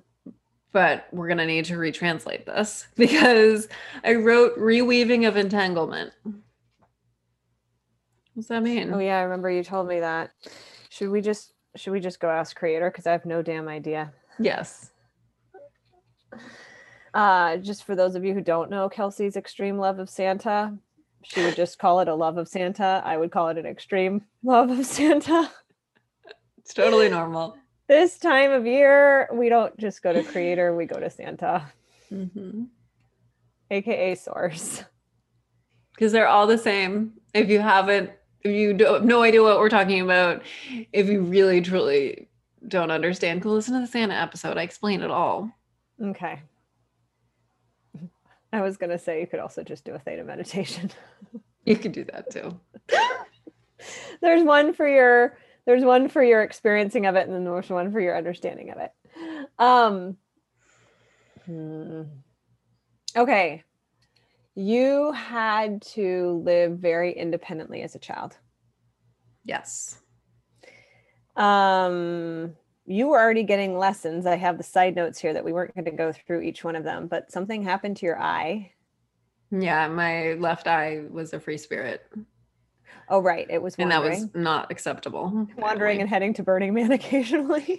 [0.72, 3.68] but we're going to need to retranslate this because
[4.04, 6.12] I wrote reweaving of entanglement.
[8.34, 8.92] What's that mean?
[8.92, 10.30] Oh yeah, I remember you told me that.
[10.88, 14.12] Should we just should we just go ask creator because I have no damn idea.
[14.38, 14.90] Yes.
[17.12, 20.74] Uh just for those of you who don't know Kelsey's extreme love of Santa,
[21.22, 23.02] she would just call it a love of Santa.
[23.04, 25.50] I would call it an extreme love of Santa.
[26.56, 27.58] It's totally normal
[27.92, 31.70] this time of year, we don't just go to creator, we go to Santa,
[32.10, 32.62] mm-hmm.
[33.70, 34.82] aka source.
[35.94, 37.12] Because they're all the same.
[37.34, 40.42] If you haven't, if you don't have no idea what we're talking about,
[40.94, 42.28] if you really truly
[42.66, 44.56] don't understand, go listen to the Santa episode.
[44.56, 45.52] I explain it all.
[46.02, 46.40] Okay.
[48.54, 50.90] I was gonna say you could also just do a theta meditation.
[51.66, 52.58] you could do that too.
[54.22, 55.36] There's one for your
[55.66, 58.78] there's one for your experiencing of it and then there's one for your understanding of
[58.78, 58.90] it.
[59.58, 60.16] Um
[61.46, 62.02] hmm.
[63.16, 63.62] okay.
[64.54, 68.36] You had to live very independently as a child.
[69.44, 69.98] Yes.
[71.36, 72.54] Um
[72.84, 74.26] you were already getting lessons.
[74.26, 76.76] I have the side notes here that we weren't going to go through each one
[76.76, 78.72] of them but something happened to your eye.
[79.52, 82.02] Yeah my left eye was a free spirit
[83.12, 83.46] Oh, right.
[83.50, 85.46] It was and that was not acceptable.
[85.58, 87.76] wandering and heading to Burning Man occasionally.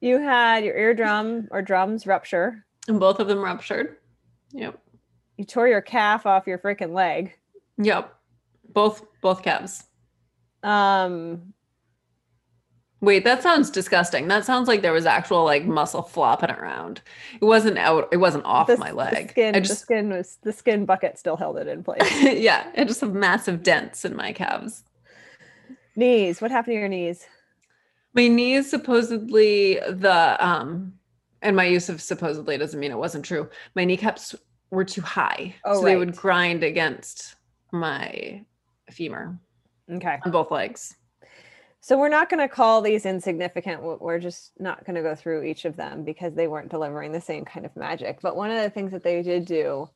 [0.00, 2.64] you had your eardrum or drums rupture.
[2.86, 3.96] and both of them ruptured.
[4.52, 4.78] Yep.
[5.36, 7.36] You tore your calf off your freaking leg.
[7.78, 8.14] Yep.
[8.72, 9.82] Both both calves.
[10.62, 11.54] Um,
[13.00, 14.26] Wait, that sounds disgusting.
[14.26, 17.00] That sounds like there was actual like muscle flopping around.
[17.40, 18.08] It wasn't out.
[18.10, 19.30] It wasn't off the, my the leg.
[19.30, 22.00] skin, I the skin was the skin bucket still held it in place.
[22.22, 24.82] yeah, I just have massive dents in my calves.
[25.96, 26.40] knees.
[26.40, 27.24] What happened to your knees?
[28.14, 30.94] My knees supposedly the um
[31.40, 33.48] and my use of supposedly doesn't mean it wasn't true.
[33.76, 34.34] My kneecaps
[34.70, 35.54] were too high.
[35.64, 37.36] Oh, so they would grind against
[37.70, 38.44] my
[38.90, 39.38] femur
[39.90, 40.18] Okay.
[40.24, 40.96] on both legs.
[41.80, 43.82] So we're not going to call these insignificant.
[43.82, 47.20] We're just not going to go through each of them because they weren't delivering the
[47.20, 48.20] same kind of magic.
[48.20, 49.88] But one of the things that they did do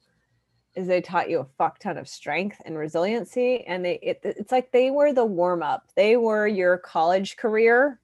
[0.74, 4.53] is they taught you a fuck ton of strength and resiliency, and they it, it's
[4.53, 5.89] like they were the warm up.
[5.97, 8.01] They were your college career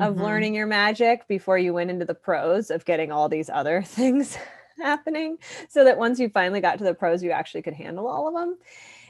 [0.00, 0.20] of Mhm.
[0.22, 4.38] learning your magic before you went into the pros of getting all these other things
[4.80, 8.28] happening so that once you finally got to the pros you actually could handle all
[8.28, 8.56] of them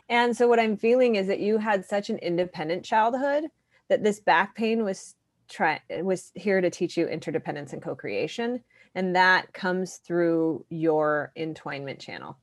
[0.08, 3.44] and so what i'm feeling is that you had such an independent childhood
[3.90, 5.14] that this back pain was
[5.50, 8.64] try was here to teach you interdependence and co-creation
[8.94, 12.38] and that comes through your entwinement channel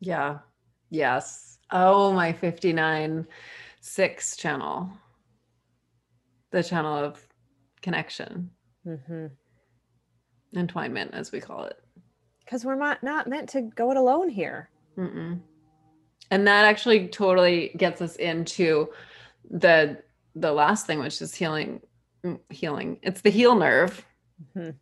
[0.00, 0.38] Yeah.
[0.88, 1.58] Yes.
[1.70, 3.26] Oh, my 59
[3.80, 4.90] 6 channel.
[6.50, 7.24] The channel of
[7.80, 8.50] connection,
[8.84, 9.26] mm-hmm.
[10.56, 11.78] entwinement, as we call it.
[12.44, 14.68] because we're not not meant to go it alone here
[14.98, 15.40] Mm-mm.
[16.30, 18.88] And that actually totally gets us into
[19.50, 20.02] the
[20.34, 21.80] the last thing, which is healing.
[22.24, 22.98] mm, Healing.
[23.02, 24.04] It's the heel nerve,
[24.56, 24.74] Mhm.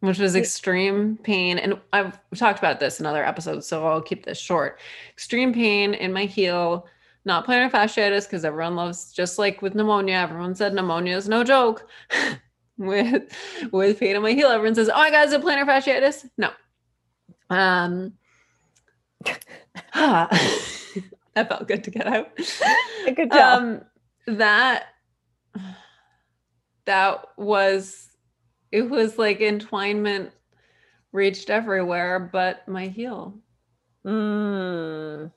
[0.00, 1.58] which was extreme pain.
[1.58, 4.78] And I've talked about this in other episodes, so I'll keep this short.
[5.12, 6.86] Extreme pain in my heel,
[7.24, 11.42] not plantar fasciitis, because everyone loves, just like with pneumonia, everyone said pneumonia is no
[11.42, 11.88] joke.
[12.78, 13.32] with
[13.72, 16.50] with pain in my heel, everyone says, "Oh my God, is it plantar fasciitis?" No.
[17.50, 18.12] Um.
[19.94, 22.34] that felt good to get out.
[23.14, 23.80] good job Um,
[24.26, 24.86] that
[26.84, 28.08] that was
[28.72, 30.30] it was like entwinement
[31.12, 33.38] reached everywhere but my heel.
[34.04, 35.32] Mm.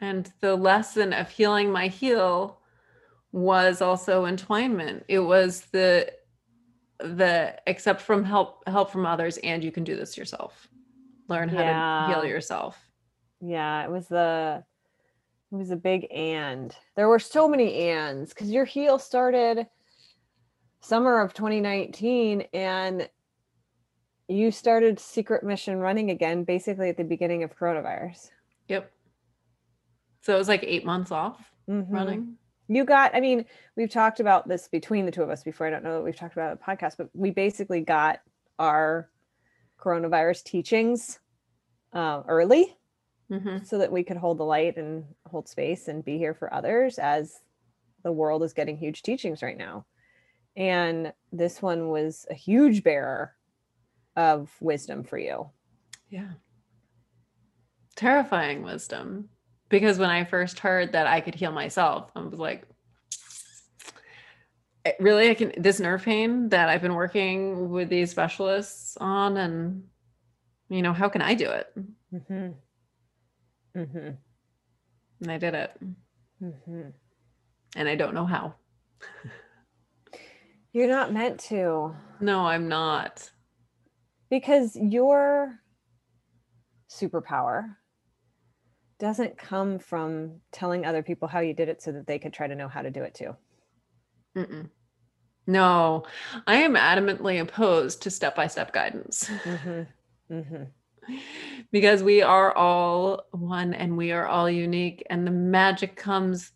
[0.00, 2.58] And the lesson of healing my heel
[3.30, 5.02] was also entwinement.
[5.08, 6.12] It was the
[6.98, 10.68] the accept from help help from others and you can do this yourself.
[11.28, 12.78] Learn how to heal yourself.
[13.40, 14.64] Yeah, it was the
[15.52, 16.74] it was a big and.
[16.96, 19.66] There were so many ands because your heel started
[20.80, 23.08] summer of 2019 and
[24.28, 28.30] you started secret mission running again basically at the beginning of coronavirus.
[28.68, 28.90] Yep.
[30.22, 31.38] So it was like 8 months off
[31.68, 31.86] Mhm.
[31.90, 32.38] running.
[32.68, 33.44] You got, I mean,
[33.76, 35.66] we've talked about this between the two of us before.
[35.66, 38.20] I don't know that we've talked about it on the podcast, but we basically got
[38.58, 39.10] our
[39.78, 41.20] coronavirus teachings
[41.92, 42.74] uh, early
[43.32, 43.66] Mhm.
[43.66, 46.98] so that we could hold the light and hold space and be here for others
[46.98, 47.42] as
[48.02, 49.86] the world is getting huge teachings right now.
[50.54, 53.34] And this one was a huge bearer
[54.16, 55.50] of wisdom for you.
[56.10, 56.32] Yeah.
[57.96, 59.30] Terrifying wisdom.
[59.70, 62.68] Because when I first heard that I could heal myself, I was like,
[64.84, 65.30] "Eh, really?
[65.30, 69.88] I can, this nerve pain that I've been working with these specialists on, and,
[70.68, 71.72] you know, how can I do it?
[72.12, 72.50] Mm-hmm.
[73.76, 74.10] Mm-hmm.
[75.22, 75.70] And I did it.
[76.42, 76.82] Mm-hmm.
[77.76, 78.54] And I don't know how.
[80.72, 83.30] You're not meant to No, I'm not.
[84.30, 85.58] because your
[86.90, 87.76] superpower
[88.98, 92.46] doesn't come from telling other people how you did it so that they could try
[92.46, 93.34] to know how to do it too.
[94.36, 94.68] Mm-mm.
[95.46, 96.04] No,
[96.46, 99.28] I am adamantly opposed to step by step guidance.
[99.44, 100.34] Mm-hmm.
[100.34, 100.62] Mm-hmm.
[101.72, 106.52] because we are all one and we are all unique and the magic comes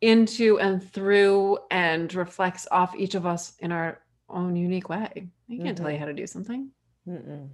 [0.00, 5.56] into and through and reflects off each of us in our own unique way i
[5.56, 6.00] can't tell you mm-hmm.
[6.00, 6.70] how to do something
[7.08, 7.48] Mm-mm.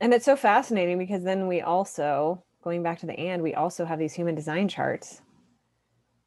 [0.00, 3.84] And it's so fascinating because then we also, going back to the and, we also
[3.84, 5.20] have these human design charts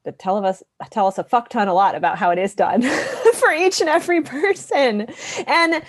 [0.04, 2.56] that tell of us tell us a fuck ton a lot about how it is
[2.56, 2.82] done
[3.36, 5.08] for each and every person.
[5.48, 5.84] And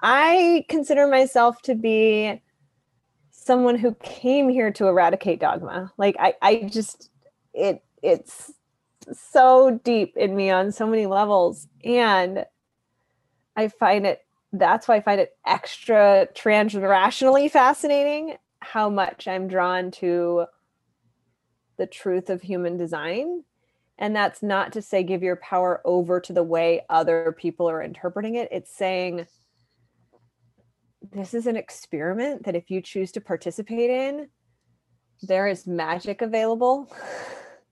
[0.00, 2.40] I consider myself to be
[3.30, 5.92] someone who came here to eradicate dogma.
[5.96, 7.10] Like I, I just
[7.54, 8.52] it it's
[9.12, 11.68] so deep in me on so many levels.
[11.84, 12.44] And
[13.56, 14.20] I find it
[14.52, 20.46] that's why I find it extra transrationally fascinating how much I'm drawn to
[21.76, 23.44] the truth of human design.
[23.98, 27.82] And that's not to say give your power over to the way other people are
[27.82, 28.48] interpreting it.
[28.50, 29.26] It's saying
[31.12, 34.28] this is an experiment that if you choose to participate in,
[35.22, 36.92] there is magic available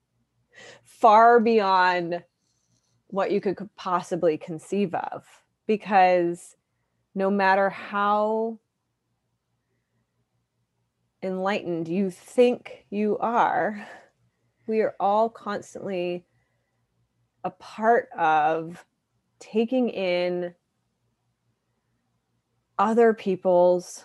[0.85, 2.23] far beyond
[3.09, 5.25] what you could possibly conceive of.
[5.67, 6.57] Because
[7.15, 8.59] no matter how
[11.23, 13.87] enlightened you think you are,
[14.67, 16.27] we are all constantly
[17.45, 18.85] a part of
[19.39, 20.55] taking in
[22.79, 24.05] other people's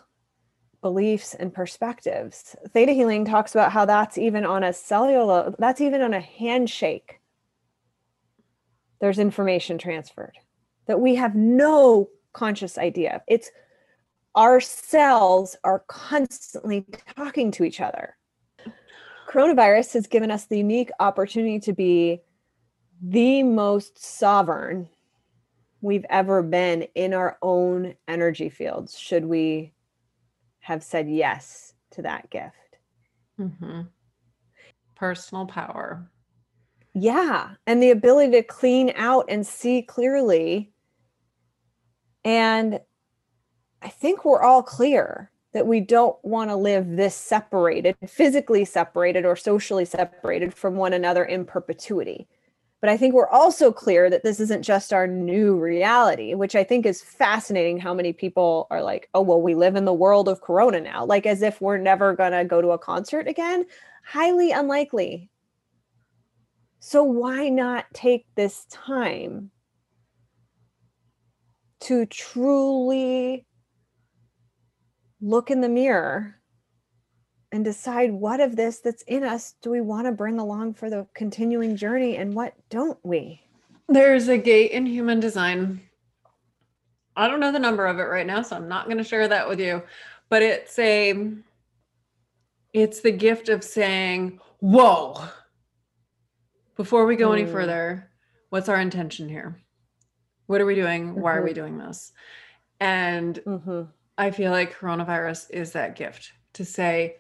[0.81, 2.55] beliefs and perspectives.
[2.69, 7.19] Theta healing talks about how that's even on a cellular, that's even on a handshake.
[9.01, 10.37] There's information transferred
[10.87, 13.21] that we have no conscious idea.
[13.27, 13.51] It's
[14.35, 18.15] our cells are constantly talking to each other.
[19.29, 22.21] Coronavirus has given us the unique opportunity to be
[23.01, 24.89] the most sovereign
[25.81, 29.73] we've ever been in our own energy fields, should we
[30.59, 32.77] have said yes to that gift.
[33.39, 33.81] Mm-hmm.
[34.95, 36.09] Personal power.
[36.93, 37.51] Yeah.
[37.65, 40.71] And the ability to clean out and see clearly.
[42.25, 42.81] And
[43.81, 49.25] I think we're all clear that we don't want to live this separated, physically separated
[49.25, 52.27] or socially separated from one another in perpetuity.
[52.81, 56.63] But I think we're also clear that this isn't just our new reality, which I
[56.63, 60.29] think is fascinating how many people are like, oh, well, we live in the world
[60.29, 63.65] of Corona now, like as if we're never going to go to a concert again.
[64.05, 65.29] Highly unlikely.
[66.79, 69.51] So why not take this time
[71.81, 73.45] to truly
[75.21, 76.38] look in the mirror
[77.51, 80.89] and decide what of this that's in us do we want to bring along for
[80.89, 83.41] the continuing journey and what don't we?
[83.87, 85.81] There's a gate in human design.
[87.15, 89.27] I don't know the number of it right now, so I'm not going to share
[89.27, 89.81] that with you,
[90.29, 91.33] but it's a
[92.71, 95.15] it's the gift of saying, "Whoa."
[96.75, 97.39] Before we go mm.
[97.39, 98.09] any further,
[98.51, 99.59] what's our intention here?
[100.45, 101.15] What are we doing?
[101.15, 101.39] Why mm-hmm.
[101.39, 101.59] are we mm-hmm.
[101.59, 102.13] doing this?
[102.79, 103.81] And mm-hmm.
[104.17, 107.17] I feel like coronavirus is that gift to say,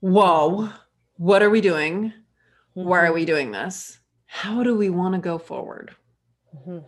[0.00, 0.70] whoa,
[1.16, 2.12] what are we doing?
[2.74, 3.14] Why are mm-hmm.
[3.14, 3.98] we doing this?
[4.26, 5.94] How do we want to go forward?
[6.56, 6.78] Mm-hmm.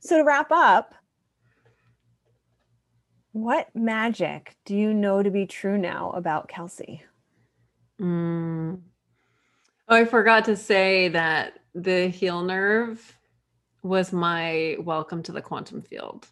[0.00, 0.94] So, to wrap up,
[3.32, 7.02] what magic do you know to be true now about Kelsey?
[8.00, 8.80] Mm.
[9.88, 13.16] Oh, I forgot to say that the heel nerve
[13.82, 16.26] was my welcome to the quantum field.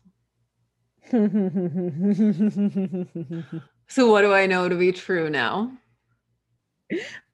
[3.89, 5.73] So what do I know to be true now?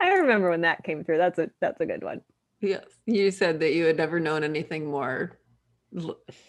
[0.01, 1.19] I remember when that came through.
[1.19, 2.23] That's a that's a good one.
[2.61, 2.85] Yes.
[3.07, 5.39] You said that you had never known anything more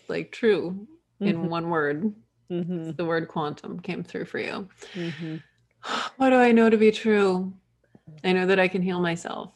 [0.08, 0.88] like true
[1.22, 1.28] mm-hmm.
[1.28, 2.14] in one word.
[2.52, 2.92] Mm-hmm.
[2.92, 4.68] The word quantum came through for you.
[4.94, 5.38] Mm-hmm.
[6.16, 7.54] What do I know to be true?
[8.24, 9.54] I know that I can heal myself.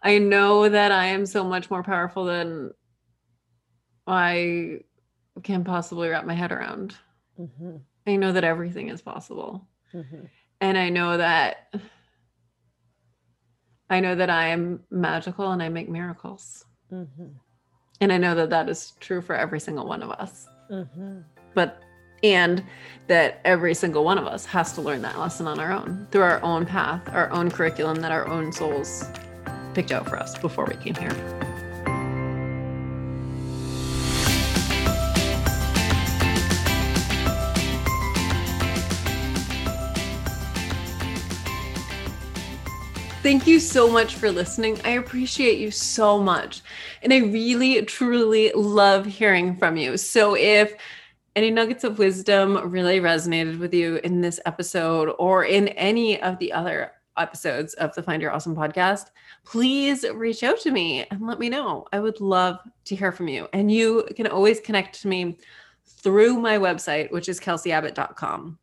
[0.00, 2.70] I know that I am so much more powerful than
[4.06, 4.80] I
[5.42, 6.94] can possibly wrap my head around.
[8.06, 9.66] I know that everything is possible.
[9.94, 10.24] Mm-hmm.
[10.60, 11.72] And I know that
[13.90, 16.64] I know that I am magical and I make miracles.
[16.90, 17.26] Mm-hmm.
[18.00, 20.46] And I know that that is true for every single one of us.
[20.70, 21.18] Mm-hmm.
[21.54, 21.82] But
[22.22, 22.64] and
[23.08, 26.22] that every single one of us has to learn that lesson on our own through
[26.22, 29.04] our own path, our own curriculum that our own souls
[29.74, 31.51] picked out for us before we came here.
[43.22, 44.80] Thank you so much for listening.
[44.84, 46.60] I appreciate you so much.
[47.02, 49.96] And I really, truly love hearing from you.
[49.96, 50.74] So if
[51.36, 56.36] any nuggets of wisdom really resonated with you in this episode or in any of
[56.40, 59.10] the other episodes of the Find Your Awesome podcast,
[59.44, 61.86] please reach out to me and let me know.
[61.92, 63.46] I would love to hear from you.
[63.52, 65.38] And you can always connect to me
[65.86, 68.58] through my website, which is kelseyabbott.com.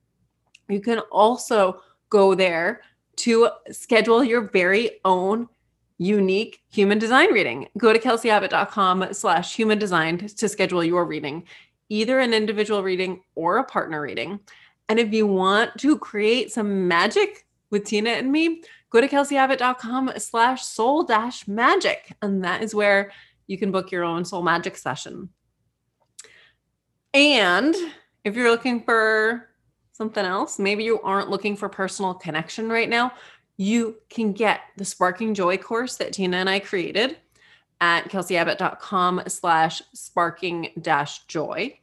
[0.68, 2.82] You can also go there
[3.20, 5.48] to schedule your very own
[5.98, 7.68] unique human design reading.
[7.78, 11.44] Go to kelseyabbott.com slash human design to schedule your reading,
[11.90, 14.40] either an individual reading or a partner reading.
[14.88, 20.14] And if you want to create some magic with Tina and me, go to kelseyabbott.com
[20.18, 22.16] slash soul dash magic.
[22.22, 23.12] And that is where
[23.48, 25.30] you can book your own soul magic session.
[27.14, 27.76] And
[28.24, 29.49] if you're looking for
[30.00, 30.58] something else.
[30.58, 33.12] Maybe you aren't looking for personal connection right now.
[33.58, 37.18] You can get the Sparking Joy course that Tina and I created
[37.82, 41.78] at kelseyabbott.com slash sparking dash joy.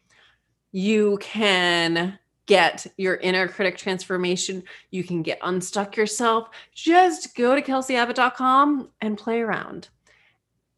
[0.72, 4.62] You can get your inner critic transformation.
[4.90, 6.48] You can get unstuck yourself.
[6.74, 9.88] Just go to kelseyabbott.com and play around.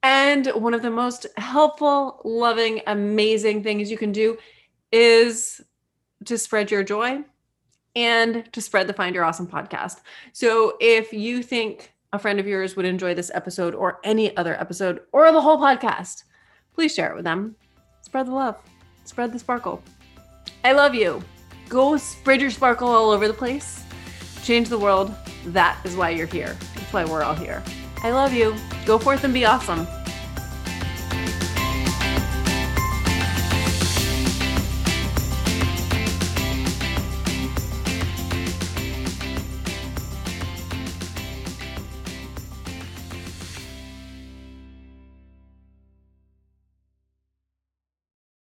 [0.02, 4.36] And one of the most helpful, loving, amazing things you can do
[4.90, 5.60] is
[6.24, 7.24] to spread your joy
[7.96, 10.00] and to spread the Find Your Awesome podcast.
[10.32, 14.58] So if you think a friend of yours would enjoy this episode or any other
[14.60, 16.24] episode or the whole podcast,
[16.74, 17.56] please share it with them.
[18.02, 18.56] Spread the love,
[19.04, 19.82] spread the sparkle.
[20.64, 21.22] I love you.
[21.68, 23.84] Go spread your sparkle all over the place.
[24.42, 25.14] Change the world.
[25.46, 26.56] That is why you're here.
[26.74, 27.62] That's why we're all here.
[28.02, 28.54] I love you.
[28.86, 29.86] Go forth and be awesome.